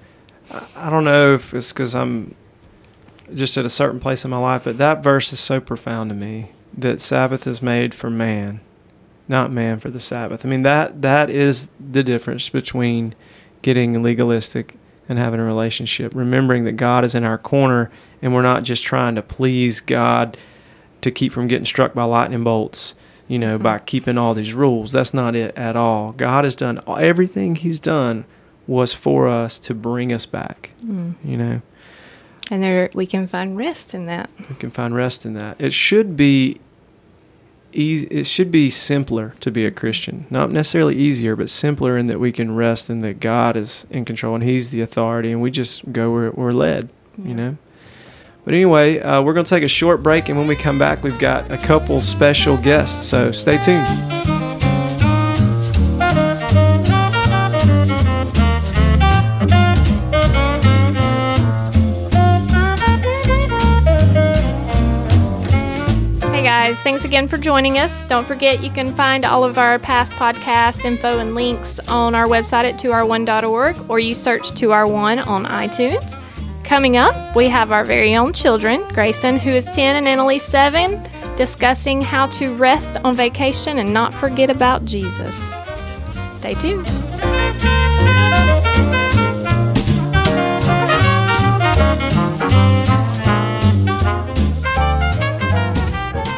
[0.50, 2.34] I- I don't know if it's because I'm
[3.34, 6.14] just at a certain place in my life, but that verse is so profound to
[6.16, 8.60] me that Sabbath is made for man,
[9.28, 10.44] not man for the Sabbath.
[10.44, 13.14] I mean that that is the difference between
[13.62, 14.76] getting legalistic
[15.08, 16.14] and having a relationship.
[16.14, 17.90] Remembering that God is in our corner
[18.22, 20.36] and we're not just trying to please God
[21.00, 22.94] to keep from getting struck by lightning bolts,
[23.28, 24.92] you know, by keeping all these rules.
[24.92, 26.12] That's not it at all.
[26.12, 28.24] God has done everything he's done
[28.66, 31.14] was for us to bring us back, Mm.
[31.24, 31.62] you know.
[32.52, 34.28] And there we can find rest in that.
[34.50, 35.58] We can find rest in that.
[35.58, 36.60] It should be
[37.72, 38.06] easy.
[38.08, 40.26] It should be simpler to be a Christian.
[40.28, 44.04] Not necessarily easier, but simpler in that we can rest in that God is in
[44.04, 46.90] control and He's the authority, and we just go where we're led.
[47.16, 47.28] Yeah.
[47.28, 47.56] You know.
[48.44, 51.02] But anyway, uh, we're going to take a short break, and when we come back,
[51.02, 53.06] we've got a couple special guests.
[53.06, 54.51] So stay tuned.
[66.82, 68.06] Thanks again for joining us.
[68.06, 72.26] Don't forget you can find all of our past podcast info and links on our
[72.26, 76.18] website at 2r1.org or you search 2r1 on iTunes.
[76.64, 81.02] Coming up, we have our very own children, Grayson, who is 10, and Annalise, 7,
[81.36, 85.64] discussing how to rest on vacation and not forget about Jesus.
[86.32, 86.86] Stay tuned.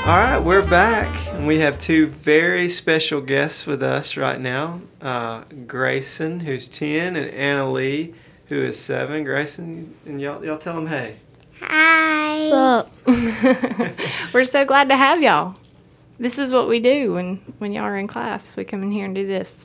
[0.07, 4.83] All right, we're back, and we have two very special guests with us right now
[5.01, 8.13] uh, Grayson, who's 10, and Anna Lee,
[8.49, 9.25] who is 7.
[9.25, 11.17] Grayson, and y'all, y'all tell them hey.
[11.61, 12.37] Hi.
[12.39, 12.91] What's up?
[14.35, 15.57] We're so glad to have y'all.
[16.19, 18.59] This is what we do when, when y'all are in class.
[18.59, 19.57] We come in here and do this.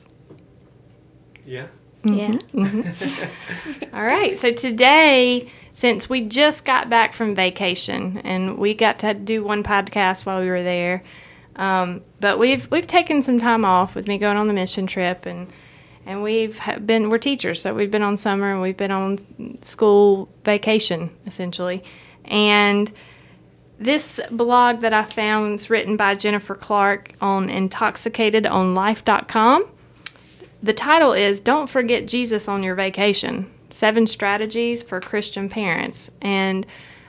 [1.44, 1.66] Yeah.
[2.02, 2.38] Yeah.
[3.92, 4.34] All right.
[4.38, 9.62] So today, since we just got back from vacation and we got to do one
[9.62, 11.02] podcast while we were there,
[11.56, 15.24] um, but we've we've taken some time off with me going on the mission trip
[15.26, 15.48] and
[16.06, 19.18] and we've been we're teachers, so we've been on summer and we've been on
[19.62, 21.82] school vacation essentially,
[22.24, 22.92] and
[23.78, 29.64] this blog that I found is written by Jennifer Clark on intoxicatedonlife.com.
[30.62, 36.10] The title is Don't Forget Jesus on Your Vacation Seven Strategies for Christian Parents.
[36.20, 36.66] And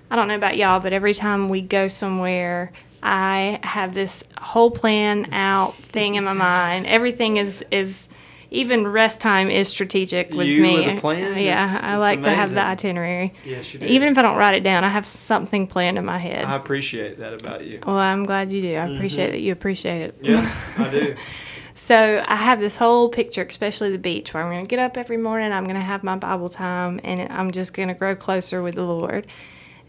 [0.10, 2.72] I don't know about y'all, but every time we go somewhere,
[3.04, 6.86] I have this whole plan out thing in my mind.
[6.86, 8.08] Everything is, is
[8.52, 10.76] even rest time is strategic with You me.
[10.88, 11.38] with a plan?
[11.38, 13.34] Yeah, That's- I that's like to have the itinerary.
[13.46, 13.86] Yes, you do.
[13.86, 16.44] Even if I don't write it down, I have something planned in my head.
[16.44, 17.80] I appreciate that about you.
[17.86, 18.76] Well, I'm glad you do.
[18.76, 18.96] I mm-hmm.
[18.96, 20.18] appreciate that you appreciate it.
[20.22, 21.16] Yeah, I do.
[21.84, 24.98] So I have this whole picture, especially the beach, where I'm going to get up
[24.98, 25.52] every morning.
[25.52, 28.76] I'm going to have my Bible time, and I'm just going to grow closer with
[28.76, 29.26] the Lord.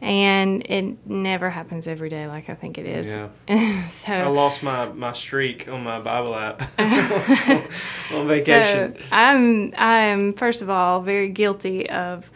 [0.01, 3.09] And it never happens every day like I think it is.
[3.09, 3.85] Yeah.
[3.91, 8.97] so I lost my, my streak on my Bible app on vacation.
[8.99, 12.31] So I'm I'm first of all very guilty of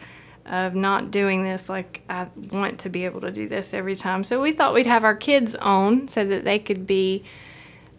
[0.45, 4.23] of not doing this like I want to be able to do this every time.
[4.23, 7.23] So we thought we'd have our kids on so that they could be.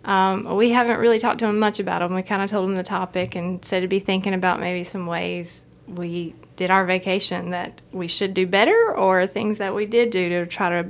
[0.05, 2.15] Um, we haven't really talked to him much about them.
[2.15, 5.07] We kind of told him the topic and said to be thinking about maybe some
[5.07, 10.11] ways we did our vacation that we should do better or things that we did
[10.11, 10.89] do to try to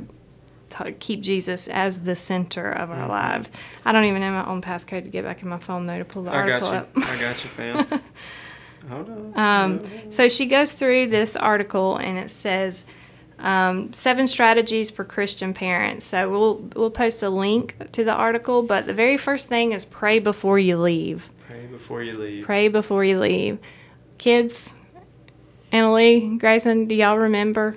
[0.70, 3.00] to keep Jesus as the center of Mm-hmm.
[3.00, 3.50] our lives.
[3.86, 6.04] I don't even have my own passcode to get back in my phone though to
[6.04, 6.90] pull the I article up.
[6.96, 7.86] I got you, fam.
[8.90, 9.38] Hold on.
[9.38, 12.84] Um, so she goes through this article and it says
[13.38, 16.04] um, seven strategies for Christian parents.
[16.04, 19.84] So we'll we'll post a link to the article, but the very first thing is
[19.84, 21.30] pray before you leave.
[21.48, 22.44] Pray before you leave.
[22.44, 23.58] Pray before you leave.
[24.18, 24.74] Kids,
[25.72, 27.76] Annalie, Grayson, do y'all remember?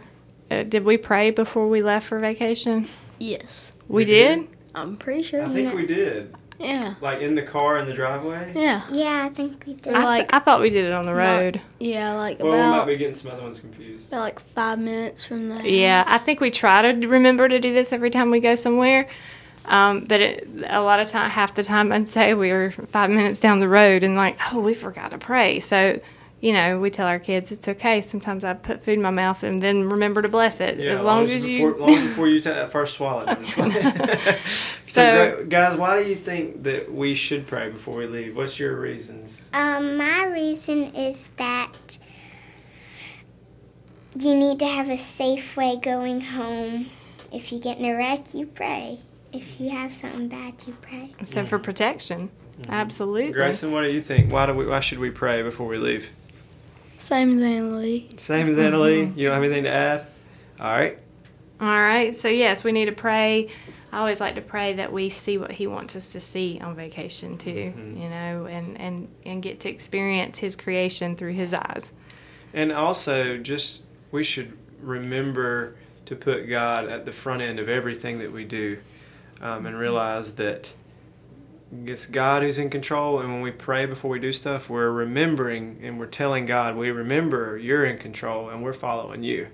[0.50, 2.88] Uh, did we pray before we left for vacation?
[3.20, 3.74] Yes.
[3.88, 4.40] We We did.
[4.40, 4.48] did.
[4.74, 5.44] I'm pretty sure.
[5.46, 6.36] I think na- we did.
[6.62, 6.94] Yeah.
[7.02, 8.52] Like in the car in the driveway.
[8.56, 8.82] Yeah.
[8.92, 9.94] Yeah, I think we did.
[9.94, 11.62] I, like I thought we did it on the Not- road.
[11.80, 14.08] yeah, like Well, we might be getting some other ones confused.
[14.10, 15.66] about like five minutes from there.
[15.66, 19.08] Yeah, I think we try to remember to do this every time we go somewhere.
[19.66, 23.10] Um, but it, a lot of time, half the time, I'd say we were five
[23.12, 25.60] minutes down the road and like, oh, we forgot to pray.
[25.60, 26.00] So,
[26.42, 28.02] you know, we tell our kids it's okay.
[28.02, 30.80] Sometimes I put food in my mouth and then remember to bless it.
[30.80, 31.78] Yeah, as long as before, you.
[31.80, 33.26] long before you take that first swallow.
[33.28, 33.74] I'm just playing.
[33.74, 34.38] so,
[34.88, 38.36] So- gra- guys, why do you think that we should pray before we leave?
[38.36, 39.50] What's your reasons?
[39.54, 42.00] Um, my reason is that
[44.20, 46.88] you need to have a safe way going home.
[47.32, 49.00] If you get in a wreck, you pray.
[49.32, 51.14] If you have something bad, you pray.
[51.24, 52.30] so for protection,
[52.68, 53.32] absolutely.
[53.32, 54.30] Grayson, what do you think?
[54.30, 54.66] Why do we?
[54.66, 56.10] Why should we pray before we leave?
[57.02, 58.20] Same as Annalie.
[58.20, 59.18] Same as Annalie.
[59.18, 60.06] You don't have anything to add?
[60.60, 61.00] All right.
[61.60, 62.16] All right.
[62.16, 63.50] So yes, we need to pray.
[63.92, 66.76] I always like to pray that we see what He wants us to see on
[66.76, 67.74] vacation too.
[67.76, 68.02] Mhm.
[68.02, 71.92] You know, and and and get to experience His creation through His eyes.
[72.54, 75.76] And also, just we should remember
[76.06, 78.78] to put God at the front end of everything that we do,
[79.42, 80.72] um, and realize that
[81.86, 83.20] it's God who's in control.
[83.20, 86.92] And when we pray before we do stuff, we're remembering and we're telling God, "We
[86.92, 89.48] remember you're in control, and we're following you."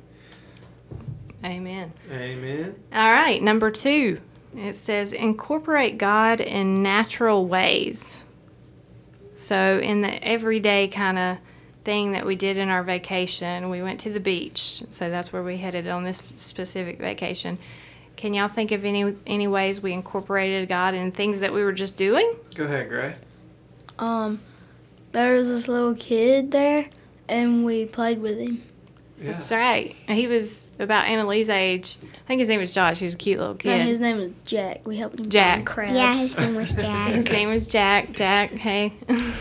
[1.44, 1.94] Amen.
[2.12, 2.76] Amen.
[2.94, 4.20] All right, number two.
[4.56, 8.24] It says incorporate God in natural ways.
[9.36, 11.38] So, in the everyday kind of
[11.84, 14.84] thing that we did in our vacation, we went to the beach.
[14.90, 17.60] So, that's where we headed on this specific vacation.
[18.18, 21.72] Can y'all think of any any ways we incorporated God in things that we were
[21.72, 22.36] just doing?
[22.56, 23.16] Go ahead, Gray.
[24.00, 24.42] Um,
[25.12, 26.90] there was this little kid there,
[27.30, 28.64] and we played with him.
[29.20, 29.96] That's right.
[30.08, 31.98] He was about Annalie's age.
[32.04, 33.00] I think his name was Josh.
[33.00, 33.70] He was a cute little kid.
[33.70, 33.88] No, kid.
[33.88, 34.88] his name was Jack.
[34.88, 35.56] We helped him Jack.
[35.58, 35.94] find crabs.
[35.94, 37.12] Yeah, his name was Jack.
[37.14, 38.12] His name was Jack.
[38.12, 38.94] Jack, hey.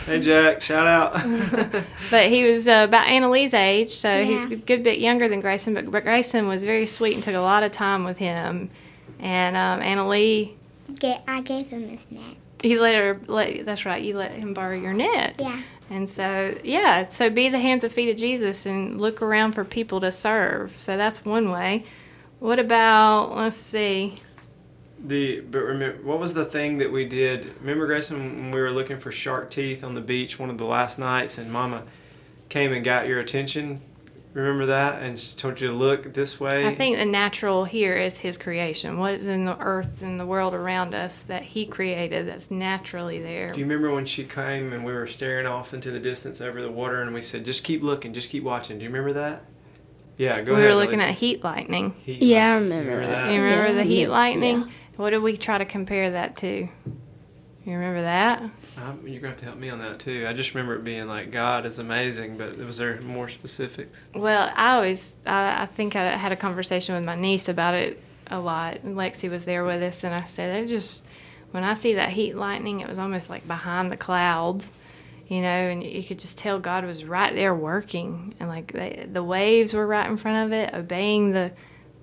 [0.07, 1.13] Hey, Jack, shout out.
[2.11, 5.75] but he was uh, about Annalie's age, so he's a good bit younger than Grayson.
[5.75, 8.71] But Grayson was very sweet and took a lot of time with him.
[9.19, 10.55] And um, Annalie,
[10.99, 12.37] Ga- I gave him his net.
[12.63, 13.21] he let her.
[13.27, 14.03] Let, that's right.
[14.03, 15.37] You let him borrow your net.
[15.39, 15.61] Yeah.
[15.89, 19.65] And so, yeah, so be the hands and feet of Jesus and look around for
[19.65, 20.77] people to serve.
[20.77, 21.85] So that's one way.
[22.41, 24.21] What about, let's see,
[24.99, 27.55] The but remember what was the thing that we did?
[27.61, 30.65] Remember Grayson when we were looking for shark teeth on the beach one of the
[30.65, 31.85] last nights, and Mama
[32.49, 33.81] came and got your attention.
[34.37, 36.67] Remember that, and she told you to look this way.
[36.67, 38.99] I think the natural here is his creation.
[38.99, 43.19] What is in the earth and the world around us that he created that's naturally
[43.23, 43.53] there.
[43.55, 46.61] Do you remember when she came and we were staring off into the distance over
[46.61, 49.43] the water, and we said, "Just keep looking, just keep watching." Do you remember that?
[50.19, 50.75] Yeah, go we ahead.
[50.75, 51.09] were looking Elisa.
[51.09, 51.95] at heat lightning.
[52.05, 52.79] Heat Yeah, I lightning.
[52.79, 53.33] remember You that.
[53.33, 54.59] You remember Yeah, the heat lightning?
[54.61, 54.67] yeah.
[54.97, 56.49] What did we try to compare that to?
[57.65, 58.43] You remember that?
[58.77, 60.27] You're gonna have to help me on that too.
[60.29, 64.09] I just remember it being like God is amazing, but was there more specifics?
[64.15, 68.03] Well, I always, I, I think I had a conversation with my niece about it
[68.27, 68.83] a lot.
[68.85, 71.05] Lexi was there with us, and I said, I just,
[71.53, 74.73] when I see that heat lightning, it was almost like behind the clouds,
[75.29, 79.07] you know, and you could just tell God was right there working, and like the,
[79.11, 81.53] the waves were right in front of it, obeying the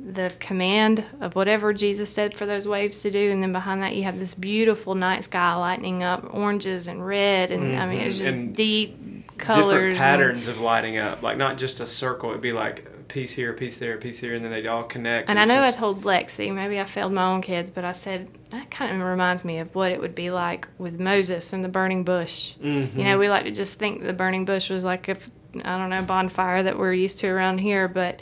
[0.06, 3.96] the command of whatever Jesus said for those waves to do, and then behind that
[3.96, 8.06] you have this beautiful night sky lighting up oranges and red, and I mean it
[8.06, 8.24] was Mhm.
[8.24, 12.30] just And deep colors, Different and- patterns of lighting up, like not just a circle.
[12.32, 14.68] It'd be like a piece here, a piece there, a piece here, and then they'd
[14.68, 15.30] all connect.
[15.30, 17.94] And I know just- I told Lexi, maybe I failed my own kids, but I
[17.94, 21.64] said that kind of reminds me of what it would be like with Moses and
[21.64, 22.54] the burning bush.
[22.62, 22.96] Mhm.
[22.98, 25.16] You know, we like to just think the burning bush was like a,
[25.64, 28.20] I don't know, bonfire that we're used to around here, but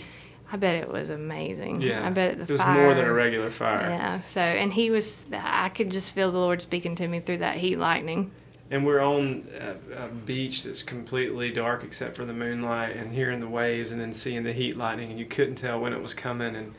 [0.51, 1.81] I bet it was amazing.
[1.81, 2.73] Yeah, I bet the it was fire.
[2.73, 3.89] more than a regular fire.
[3.89, 4.19] Yeah.
[4.19, 7.57] So, and he was, I could just feel the Lord speaking to me through that
[7.57, 8.31] heat lightning.
[8.69, 13.39] And we're on a, a beach that's completely dark except for the moonlight, and hearing
[13.39, 16.13] the waves, and then seeing the heat lightning, and you couldn't tell when it was
[16.13, 16.73] coming, and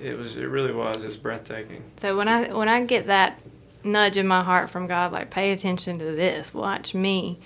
[0.00, 1.82] it was, it really was, it's breathtaking.
[1.98, 3.40] So when I when I get that
[3.84, 7.38] nudge in my heart from God, like pay attention to this, watch me.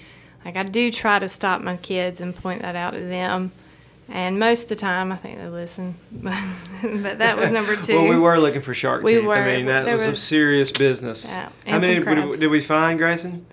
[0.45, 3.53] Like I do try to stop my kids and point that out to them,
[4.09, 5.95] and most of the time I think they listen.
[6.13, 7.97] but that was number two.
[7.97, 9.25] well, we were looking for shark We teeth.
[9.27, 9.35] were.
[9.35, 11.27] I mean, that There was, some serious business.
[11.27, 12.39] Yeah, How and many some did, crabs.
[12.39, 13.47] did we find, Grayson?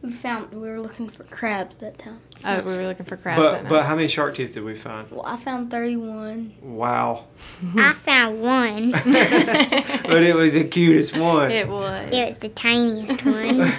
[0.00, 2.20] We found we were looking for crabs that time.
[2.44, 3.68] Oh, we were looking for crabs that But night.
[3.68, 5.10] but how many shark teeth did we find?
[5.10, 6.54] Well, I found 31.
[6.62, 7.24] Wow.
[7.76, 8.90] I found one.
[8.92, 11.50] but it was the cutest one.
[11.50, 12.08] it was.
[12.12, 13.72] It was the tiniest one.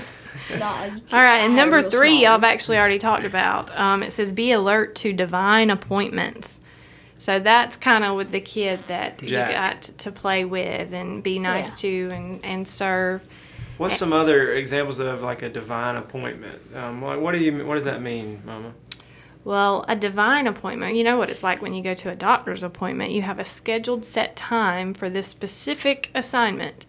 [0.57, 2.43] No, All right, and number three, small y'all ones.
[2.43, 3.77] have actually already talked about.
[3.77, 6.61] Um, it says, "Be alert to divine appointments."
[7.19, 9.49] So that's kind of with the kid that Jack.
[9.49, 13.27] you got to play with and be nice to and and serve.
[13.77, 16.61] What's some other examples of like a divine appointment?
[16.75, 18.73] Um, like what do you what does that mean, Mama?
[19.45, 22.61] Well, a divine appointment, you know what it's like when you go to a doctor's
[22.61, 23.11] appointment.
[23.11, 26.85] You have a scheduled set time for this specific assignment.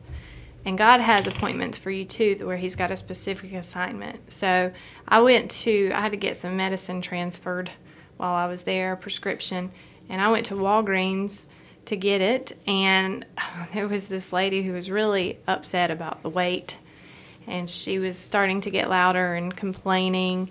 [0.65, 4.33] And God has appointments for you too, where He's got a specific assignment.
[4.33, 4.73] So
[5.09, 7.71] I went to, I had to get some medicine transferred
[8.17, 9.71] while I was there, prescription.
[10.09, 11.47] And I went to Walgreens
[11.87, 12.59] to get it.
[12.67, 13.25] And
[13.75, 16.77] there was this lady who was really upset about the wait.
[17.47, 20.51] And she was starting to get louder and complaining.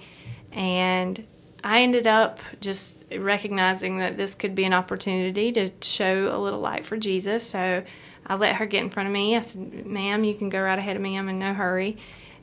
[0.51, 1.23] And
[1.63, 6.59] I ended up just recognizing that this could be an opportunity to show a little
[6.59, 7.47] light for Jesus.
[7.47, 7.83] So
[8.29, 9.35] I let her get in front of me.
[9.35, 11.17] I said, Ma'am, you can go right ahead of me.
[11.17, 11.97] I'm in no hurry.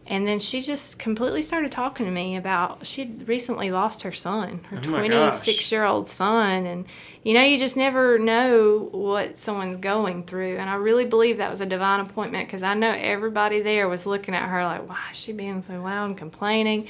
[0.09, 4.61] And then she just completely started talking to me about she recently lost her son,
[4.70, 6.64] her Oh 26 year old son.
[6.66, 6.84] And,
[7.24, 10.59] you know, you just never know what someone's going through.
[10.59, 14.07] And I really believe that was a divine appointment because I know everybody there was
[14.07, 16.87] looking at her like, why is she being so loud and complaining?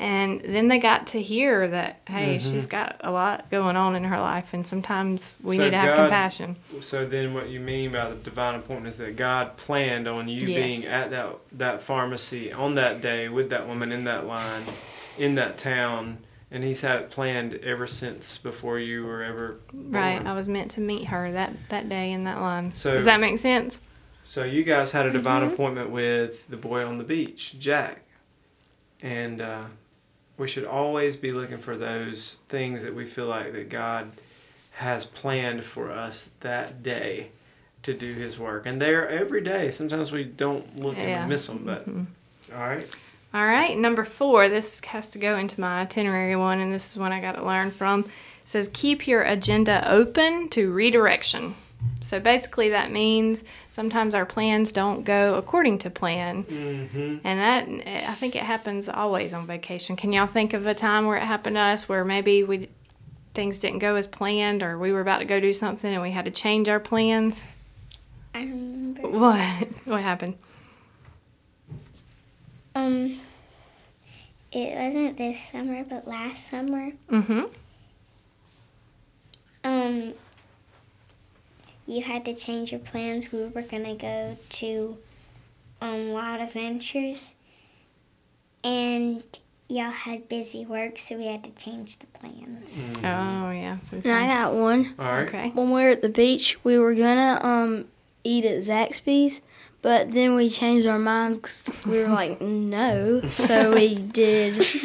[0.00, 4.04] And then they got to hear that, hey, she's got a lot going on in
[4.04, 6.56] her life, and sometimes we So need to have God- compassion.
[6.80, 10.46] So then, what you mean by the divine appointment is that God planned on you
[10.46, 10.66] Yes.
[10.68, 14.62] being at that that pharmacy on that day with that woman in that line,
[15.18, 16.16] in that town,
[16.50, 19.92] and He's had it planned ever since before you were ever born.
[19.92, 22.72] Right, I was meant to meet her that, that day in that line.
[22.74, 23.78] So- Does that make sense?
[24.24, 25.52] So you guys had a divine Mm-hmm.
[25.52, 28.00] appointment with the boy on the beach, Jack,
[29.02, 29.64] and uh,
[30.40, 34.10] we should always be looking for those things that we feel like that God
[34.72, 37.28] has planned for us that day
[37.82, 39.70] to do His work, and they're every day.
[39.70, 41.20] Sometimes we don't look Yeah.
[41.20, 42.06] and miss them, but Mhm.
[42.56, 42.86] all right.
[43.34, 44.48] All right, number four.
[44.48, 47.44] This has to go into my itinerary one, and this is one I got to
[47.44, 48.06] learn from.
[48.46, 51.54] says keep your agenda open to redirection.
[52.00, 56.44] So basically, that means sometimes our plans don't go according to plan.
[56.44, 57.18] Mm-hmm.
[57.24, 59.96] And that, I think it happens always on vacation.
[59.96, 62.68] Can y'all think of a time where it happened to us where maybe we
[63.32, 66.10] things didn't go as planned or we were about to go do something and we
[66.10, 67.44] had to change our plans?
[68.34, 69.02] I remember.
[69.08, 69.68] What?
[69.84, 70.36] What happened?
[72.74, 73.20] Um,
[74.52, 76.92] it wasn't this summer, but last summer.
[77.08, 77.44] Mm-hmm.
[79.62, 80.14] Um,
[81.90, 83.32] you had to change your plans.
[83.32, 84.98] We were gonna go to
[85.80, 87.34] um Wild Adventures,
[88.62, 89.22] and
[89.68, 92.98] y'all had busy work, so we had to change the plans.
[92.98, 93.78] Oh yeah.
[93.92, 94.94] And I got one.
[94.98, 95.28] All right.
[95.28, 95.48] Okay.
[95.50, 97.86] When we were at the beach, we were gonna um
[98.22, 99.40] eat at Zaxby's,
[99.82, 102.40] but then we changed our minds 'cause we were like,
[102.76, 103.22] no.
[103.30, 104.64] So we did.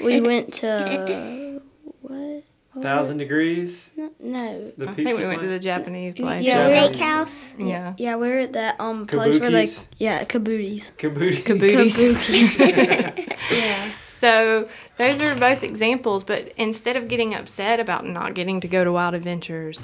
[0.00, 1.60] We went to
[2.02, 2.10] what?
[2.10, 2.44] What
[2.82, 3.90] Thousand degrees.
[3.96, 4.10] was?
[4.20, 4.72] No.
[4.76, 6.44] The I think we went to the Japanese place.
[6.44, 6.88] Yeah, Yeah.
[6.88, 7.54] Steakhouse.
[7.58, 7.94] Yeah.
[7.96, 9.84] Yeah, we were at that um place where like Kabukis?
[9.98, 10.92] yeah, Kabooties.
[10.96, 11.42] Kabuki.
[11.42, 13.34] Kabooties.
[13.50, 13.90] Yeah.
[14.06, 18.82] So those are both examples, but instead of getting upset about not getting to go
[18.82, 19.78] to Wild Adventures,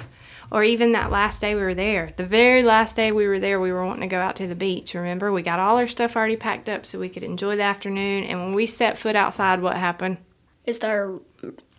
[0.51, 3.59] or even that last day we were there, the very last day we were there,
[3.61, 4.93] we were wanting to go out to the beach.
[4.93, 8.25] Remember, we got all our stuff already packed up so we could enjoy the afternoon.
[8.25, 10.17] And when we set foot outside, what happened?
[10.65, 11.21] It started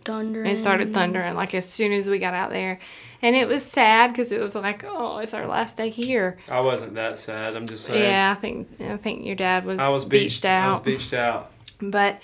[0.07, 0.49] thundering.
[0.49, 2.79] It started thundering like as soon as we got out there,
[3.21, 6.37] and it was sad because it was like, oh, it's our last day here.
[6.49, 7.55] I wasn't that sad.
[7.55, 8.01] I'm just saying.
[8.01, 10.65] Yeah, I think I think your dad was, I was beached, out.
[10.65, 11.51] I was beached out.
[11.79, 12.19] But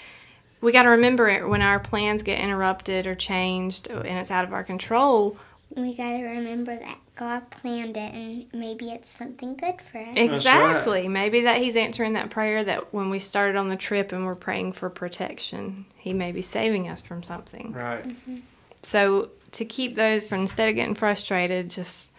[0.62, 4.46] we got to remember it when our plans get interrupted or changed and it's out
[4.46, 5.38] of our control.
[5.76, 10.16] We gotta remember that God planned it, and maybe it's something good for us.
[10.16, 11.08] Exactly.
[11.08, 14.34] Maybe that he's answering that prayer that when we started on the trip and we're
[14.34, 17.72] praying for protection, he may be saving us from something.
[17.72, 18.04] Right.
[18.08, 18.38] Mm-hmm.
[18.82, 22.12] So to keep those from instead of getting frustrated, just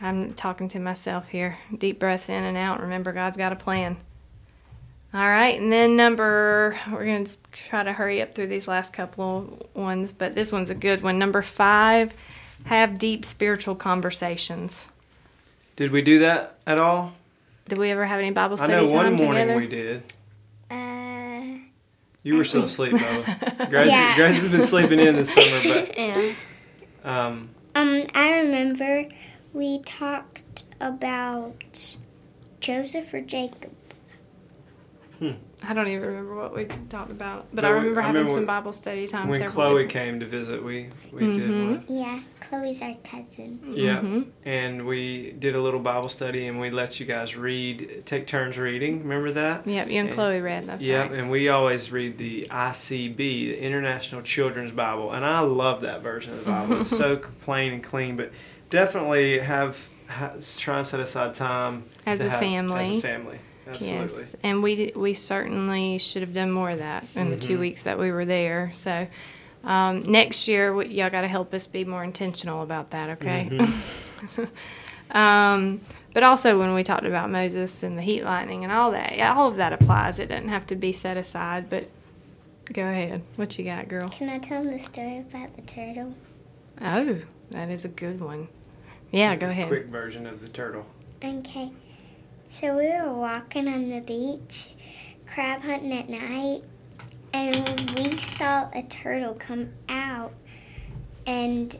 [0.00, 1.58] I'm talking to myself here.
[1.76, 2.82] Deep breaths in and out.
[2.82, 3.96] Remember, God's got a plan.
[5.12, 9.68] All right, and then number we're gonna try to hurry up through these last couple
[9.74, 11.20] of ones, but this one's a good one.
[11.20, 12.12] Number five,
[12.64, 14.90] have deep spiritual conversations.
[15.76, 17.12] Did we do that at all?
[17.68, 18.74] Did we ever have any Bible study?
[18.74, 19.60] I study know one time morning together?
[19.60, 20.02] we did.
[20.70, 21.58] Uh,
[22.22, 23.66] You were still asleep, Bella.
[23.70, 24.16] Grace, Yeah.
[24.16, 26.32] Grace has been sleeping in this summer, but Yeah.
[27.04, 29.06] um, um, I remember
[29.52, 31.96] we talked about
[32.60, 33.72] Joseph or Jacob.
[35.66, 38.14] I don't even remember what we talked about, but But I we- remember I having
[38.20, 39.28] remember some when- Bible study time.
[39.28, 41.68] when several Chloe different- came to visit, we we did Mhm.
[41.68, 41.84] one.
[41.88, 43.58] Yeah, Chloe's our cousin.
[43.72, 44.26] Yeah, Mhm.
[44.44, 48.58] and we did a little Bible study, and we let you guys read, take turns
[48.58, 49.02] reading.
[49.02, 49.66] Remember that?
[49.66, 50.66] Yep, you and And- Chloe read.
[50.68, 51.18] That's Yep, right.
[51.20, 56.32] and we always read the ICB, the International Children's Bible, and I love that version
[56.34, 56.80] of the Bible.
[56.80, 58.30] it's so plain and clean, but
[58.70, 62.80] definitely have, ha try and set aside time As to a have- family.
[62.80, 63.38] As a family,
[63.68, 64.06] absolutely.
[64.06, 67.60] Yes, and we we certainly should have done more of that in the two Mhm.
[67.60, 68.70] weeks that we were there.
[68.72, 69.06] So
[69.64, 73.48] um, next year, we, y'all got to help us be more intentional about that, okay?
[73.50, 74.44] Mm-hmm.
[75.16, 75.80] um,
[76.12, 79.48] but also when we talked about Moses and the heat lightning and all that, all
[79.48, 80.18] of that applies.
[80.18, 81.70] It doesn't have to be set aside.
[81.70, 81.88] But
[82.72, 84.08] go ahead, what you got, girl?
[84.10, 86.14] Can I tell them the story about the turtle?
[86.80, 87.18] Oh,
[87.50, 88.48] that is a good one.
[89.10, 89.68] Yeah, go ahead.
[89.68, 90.84] Quick version of the turtle.
[91.22, 91.70] Okay.
[92.60, 94.70] So we were walking on the beach,
[95.26, 96.62] crab hunting at night,
[97.32, 100.32] and we saw a turtle come out,
[101.26, 101.76] and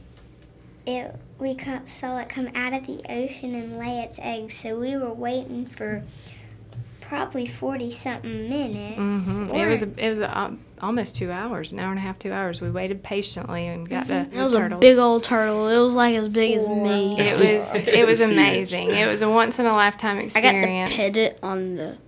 [0.84, 1.56] it we
[1.86, 4.56] saw it come out of the ocean and lay its eggs.
[4.56, 6.02] So we were waiting for
[7.08, 9.26] probably forty something minutes.
[9.26, 12.02] hmm It was a, it was a, um, almost two hours, an hour and a
[12.02, 12.60] half, two hours.
[12.60, 15.68] We waited patiently and got to It was the a big old turtle.
[15.68, 17.18] It was like as big as me.
[17.18, 18.90] It was it was amazing.
[18.90, 20.36] It was a once in a lifetime experience.
[20.36, 20.90] I got experience.
[20.90, 21.98] to pet it on the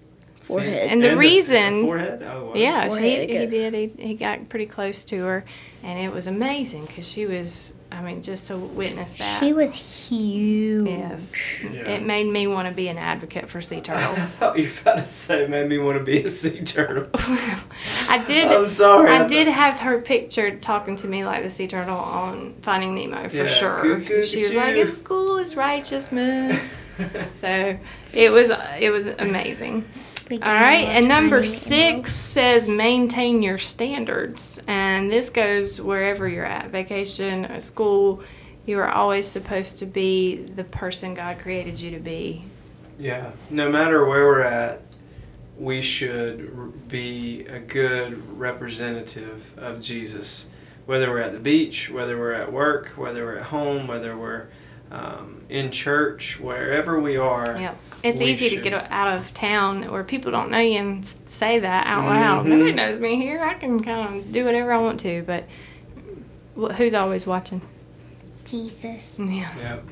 [0.42, 0.90] forehead.
[0.90, 2.22] And the reason- forehead.
[2.22, 2.52] Oh, wow.
[2.54, 3.74] Yeah, so he, he did.
[3.74, 5.44] He, he got pretty close to her,
[5.82, 7.74] and it was amazing because she was.
[7.96, 9.40] I mean, just to witness that.
[9.40, 9.74] She was
[10.10, 10.86] huge.
[10.86, 11.32] yes,
[11.62, 11.88] Yeah.
[11.88, 14.02] it made me want to be an advocate for sea turtles.
[14.02, 14.36] I turtles.
[14.36, 17.08] thought you were about to say it made me want to be a sea turtle.
[18.08, 18.48] I did.
[18.48, 19.10] I'm sorry.
[19.10, 23.28] I did have her pictured talking to me like the sea turtle on Finding Nemo
[23.28, 23.78] for Yeah, sure.
[23.78, 24.88] cuckoo, she was like, cuckoo.
[24.88, 26.60] "It's cool, it's righteous, man."
[27.40, 27.78] so
[28.12, 29.84] it was it was amazing.
[30.30, 35.30] We All did right, watch and number Finding six says maintain your standards, and this
[35.30, 38.22] goes wherever you're at, vacation, or school.
[38.66, 42.44] You are always supposed to be the person God created you to be.
[42.98, 44.82] Yeah, no matter where we're at,
[45.56, 50.48] we should be a good representative of Jesus.
[50.86, 54.46] whether we're at the beach, whether we're at work, whether we're at home, whether we're
[54.90, 57.56] um, in church, wherever we are.
[57.58, 60.78] Yeah, it's We easy should- to get out of town where people don't know you
[60.78, 62.46] and say that out loud.
[62.46, 62.48] Mhm.
[62.50, 63.42] Nobody knows me here.
[63.42, 65.44] I can kind of do whatever I want to, but
[66.76, 67.60] who's always watching?
[68.44, 69.16] Jesus.
[69.18, 69.48] Yeah.
[69.60, 69.84] Yep.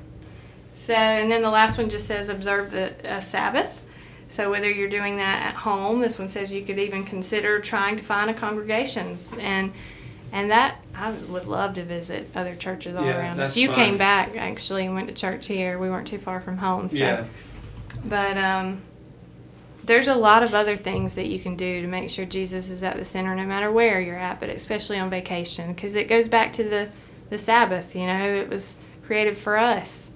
[0.77, 3.81] So, and then the last one just says observe the uh, Sabbath.
[4.29, 7.97] So, whether you're doing that at home, this one says you could even consider trying
[7.97, 9.73] to find a congregations and
[10.33, 13.57] and that I would love to visit other churches all Yeah, around us.
[13.57, 13.77] You fun.
[13.77, 15.79] came back actually and went to church here.
[15.79, 16.89] We weren't too far from home.
[16.89, 16.97] So.
[16.97, 17.25] Yeah.
[18.05, 18.83] But um,
[19.85, 22.83] there's a lot of other things that you can do to make sure Jesus is
[22.85, 26.29] at the center no matter where you're at, but especially on vacation because it goes
[26.29, 26.89] back to the,
[27.31, 27.95] the Sabbath.
[27.95, 30.13] You know, it was created for us.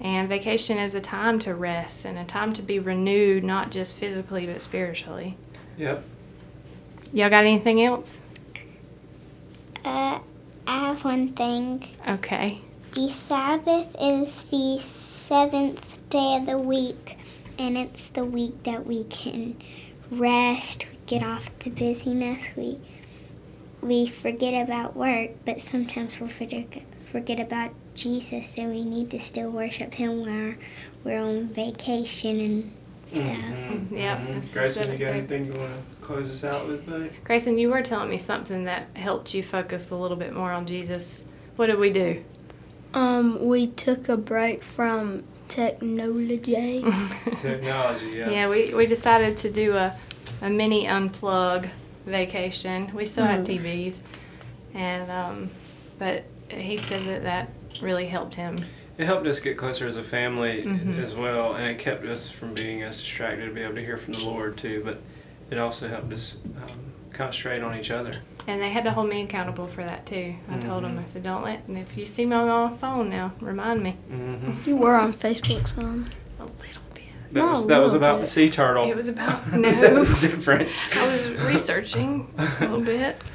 [0.00, 3.96] And vacation is a time to rest and a time to be renewed, not just
[3.96, 5.36] physically but spiritually.
[5.76, 6.02] Yep.
[7.12, 8.18] Y'all got anything else?
[9.84, 10.18] Uh,
[10.66, 11.88] I have one thing.
[12.06, 12.60] Okay.
[12.92, 17.16] The Sabbath is the seventh day of the week,
[17.58, 19.56] and it's the week that we can
[20.10, 22.78] rest, we get off the busyness, we
[23.80, 26.66] we forget about work, but sometimes we'll forget
[27.10, 30.54] forget about Jesus, so we need to still worship Him while
[31.04, 32.72] we're on vacation and
[33.06, 33.26] stuff.
[33.26, 34.36] Mhm, Yep, mhm.
[34.36, 37.08] it's the Grayson, you got anything you want to close us out with, buddy?
[37.22, 40.66] Grayson, you were telling me something that helped you focus a little bit more on
[40.66, 41.24] Jesus.
[41.54, 42.24] What did we do?
[42.94, 46.84] Um, we took a break from technology.
[47.40, 48.30] Technology, yeah.
[48.30, 49.94] Yeah, we, we decided to do a,
[50.42, 51.68] a mini unplug
[52.06, 52.90] vacation.
[52.92, 53.60] We still had Mhm.
[53.62, 54.00] TVs,
[54.74, 55.50] and um,
[56.00, 57.50] but he said that that
[57.80, 58.58] really helped him.
[58.98, 60.98] It helped us get closer as a family Mhm.
[61.00, 63.96] as well, and it kept us from being as distracted to be able to hear
[63.96, 64.82] from the Lord too.
[64.84, 65.00] But
[65.50, 66.78] it also helped us um,
[67.12, 68.12] concentrate on each other.
[68.46, 70.34] And they had to hold me accountable for that too.
[70.50, 71.02] I told them, Mhm.
[71.02, 73.96] I said, don't let, and if you see me on my phone now, remind me.
[74.10, 74.68] Mm-hmm.
[74.68, 76.08] you were on Facebook some.
[76.38, 76.54] A little
[76.94, 77.04] bit.
[77.32, 78.20] That No, was a that was about bit.
[78.22, 78.90] the sea turtle.
[78.90, 79.70] It was about, no.
[79.70, 80.68] that was different.
[80.96, 83.20] I was researching a little bit.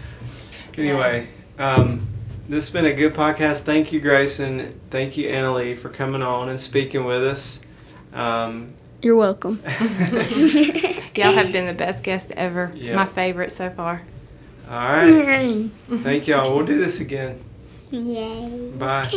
[0.78, 2.05] Anyway, um,
[2.49, 3.61] this has been a good podcast.
[3.61, 4.78] Thank you, Grayson.
[4.89, 7.61] Thank you, Annalie, for coming on and speaking with us.
[8.13, 9.61] Um, You're welcome.
[11.15, 12.71] Y'all have been the best guest ever.
[12.75, 12.95] Yeah.
[12.95, 14.01] My favorite so far.
[14.69, 15.69] all right.
[15.99, 16.55] Thank y'all.
[16.55, 17.39] We'll do this again.
[17.91, 18.71] Yay.
[18.77, 19.07] Bye.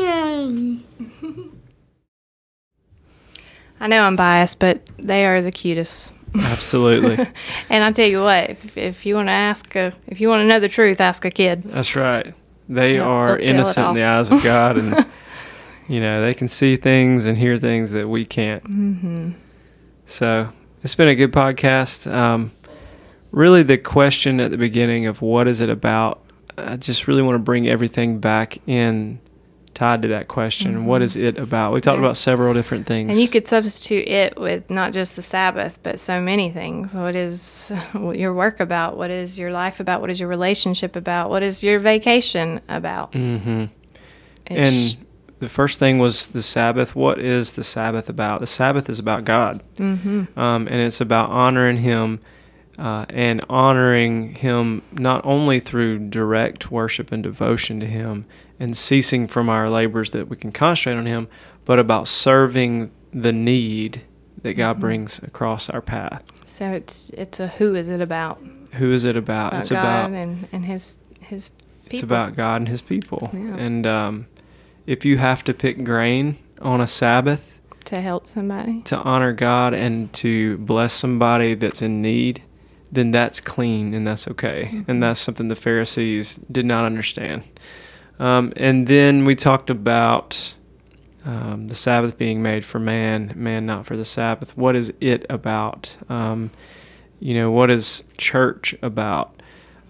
[3.80, 6.12] I know I'm biased, but they are the cutest.
[6.38, 7.24] Absolutely.
[7.70, 10.42] and I'll tell you what, if, if you want to ask, a, if you want
[10.42, 11.62] to know the truth, ask a kid.
[11.62, 12.34] That's right.
[12.68, 15.06] They They'll- are they'll innocent in the eyes of God, and
[15.88, 18.62] you know they can see things and hear things that we can't.
[18.64, 19.30] Mm-hmm.
[20.08, 20.50] So
[20.82, 22.10] it's been a good podcast.
[22.12, 22.50] Um,
[23.30, 26.20] really, the question at the beginning of what is it about?
[26.56, 29.20] I just really want to bring everything back in,
[29.74, 30.86] tied to that question.
[30.86, 31.72] What is it about?
[31.72, 32.02] We talked Mm-hmm.
[32.04, 32.08] Yeah.
[32.08, 33.10] about several different things.
[33.10, 36.94] And you could substitute it with not just the Sabbath, but so many things.
[36.94, 38.96] What is your work about?
[38.96, 40.00] What is your life about?
[40.00, 41.28] What is your relationship about?
[41.30, 43.12] What is your vacation about?
[43.14, 43.66] hmm
[44.46, 45.06] It's- And
[45.40, 46.94] the first thing was the Sabbath.
[46.96, 48.40] What is the Sabbath about?
[48.40, 49.62] The Sabbath is about God.
[49.78, 50.36] Mhm.
[50.36, 52.20] um, and it's about honoring him
[52.78, 58.24] uh, and honoring him not only through direct worship and devotion to him
[58.60, 61.26] and ceasing from our labors that we can concentrate on him,
[61.64, 64.02] but about serving the need
[64.42, 64.80] that God Mm-hmm.
[64.80, 66.22] brings across our path.
[66.44, 68.40] so it's it's a who is it about?
[68.74, 69.48] Who is it about?
[69.48, 71.64] About it's God about and, and his his people.
[71.90, 73.30] it's about God and His people.
[73.32, 73.56] Yeah.
[73.56, 74.26] And um,
[74.88, 78.80] if you have to pick grain on a Sabbath to help somebody.
[78.82, 82.42] to honor God and to bless somebody that's in need,
[82.90, 84.70] then that's clean and that's okay.
[84.72, 84.90] Mm-hmm.
[84.90, 87.44] And that's something the Pharisees did not understand.
[88.18, 90.54] Um, and then we talked about
[91.26, 94.56] um, the Sabbath being made for man, man not for the Sabbath.
[94.56, 95.94] What is it about?
[96.08, 96.50] Um,
[97.20, 99.42] you know, what is church about?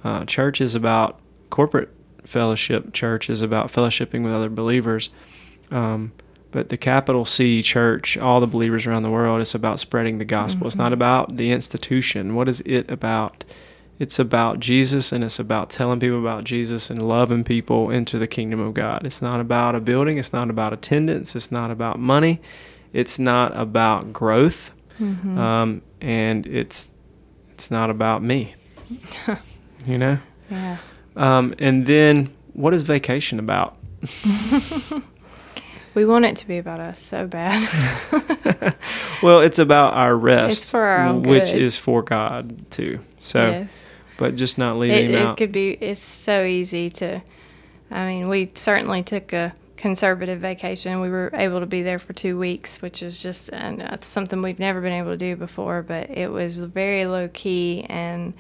[0.03, 1.21] Uh, church is about
[1.51, 1.91] corporate
[2.29, 2.93] fellowship.
[2.93, 5.11] Church is about fellowshipping with other believers.
[5.71, 6.13] Um,
[6.51, 10.25] but the capital C church, all the believers around the world, it's about spreading the
[10.25, 10.67] gospel.
[10.67, 12.35] It's not about the institution.
[12.35, 13.45] What is it about?
[13.99, 18.29] It's about Jesus and it's about telling people about Jesus and loving people into the
[18.29, 19.05] kingdom of God.
[19.05, 20.19] It's not about a building.
[20.19, 21.35] It's not about attendance.
[21.35, 22.41] It's not about money.
[22.93, 24.73] It's not about growth.
[25.01, 25.39] Mm-hmm.
[25.39, 26.89] Um, and it's
[27.51, 28.55] it's not about me.
[29.87, 30.19] you know?
[30.51, 30.79] yeah.
[31.19, 33.77] Um, and then what is vacation about?
[35.95, 37.61] We want it to be about us so bad.
[39.23, 41.61] well, it's about our rest, It's for our which good.
[41.61, 43.01] is for God too.
[43.21, 43.91] So, yes.
[44.17, 45.37] but just not leaving It, it out.
[45.37, 45.71] could be.
[45.71, 47.21] It's so easy to
[47.91, 51.01] I mean, we certainly took a conservative vacation.
[51.01, 53.51] We were able to be there for two weeks, which is just
[54.03, 55.83] something we've never been able to do before.
[55.83, 58.35] But it was very low key and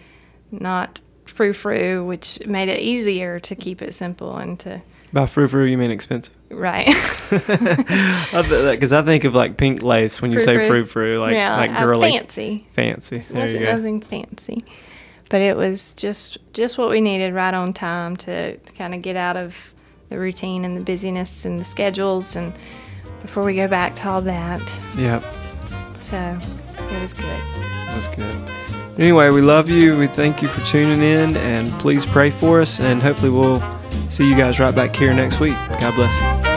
[0.52, 4.80] not frou frou, which made it easier to keep it simple and to
[5.12, 6.34] By frou frou, you mean expensive?
[6.50, 6.86] right.
[7.30, 10.84] Because I think of like pink lace when you say Frou-frou.
[10.84, 12.66] frou frou, like yeah, like uh, girly, fancy.
[12.72, 13.16] fancy.
[13.16, 14.58] It There wasn't nothing fancy,
[15.28, 19.02] but it was just just what we needed right on time to, to kind of
[19.02, 19.74] get out of
[20.08, 22.52] the routine and the busyness and the schedules and
[23.22, 24.62] before we go back to all that.
[24.96, 25.20] Yeah,
[26.00, 26.16] So
[26.78, 27.24] it was good.
[27.24, 28.50] it was good.
[28.98, 29.96] Anyway, we love you.
[29.96, 32.80] We thank you for tuning in, and please pray for us.
[32.80, 33.62] And hopefully, we'll
[34.10, 35.54] see you guys right back here next week.
[35.80, 36.47] God bless.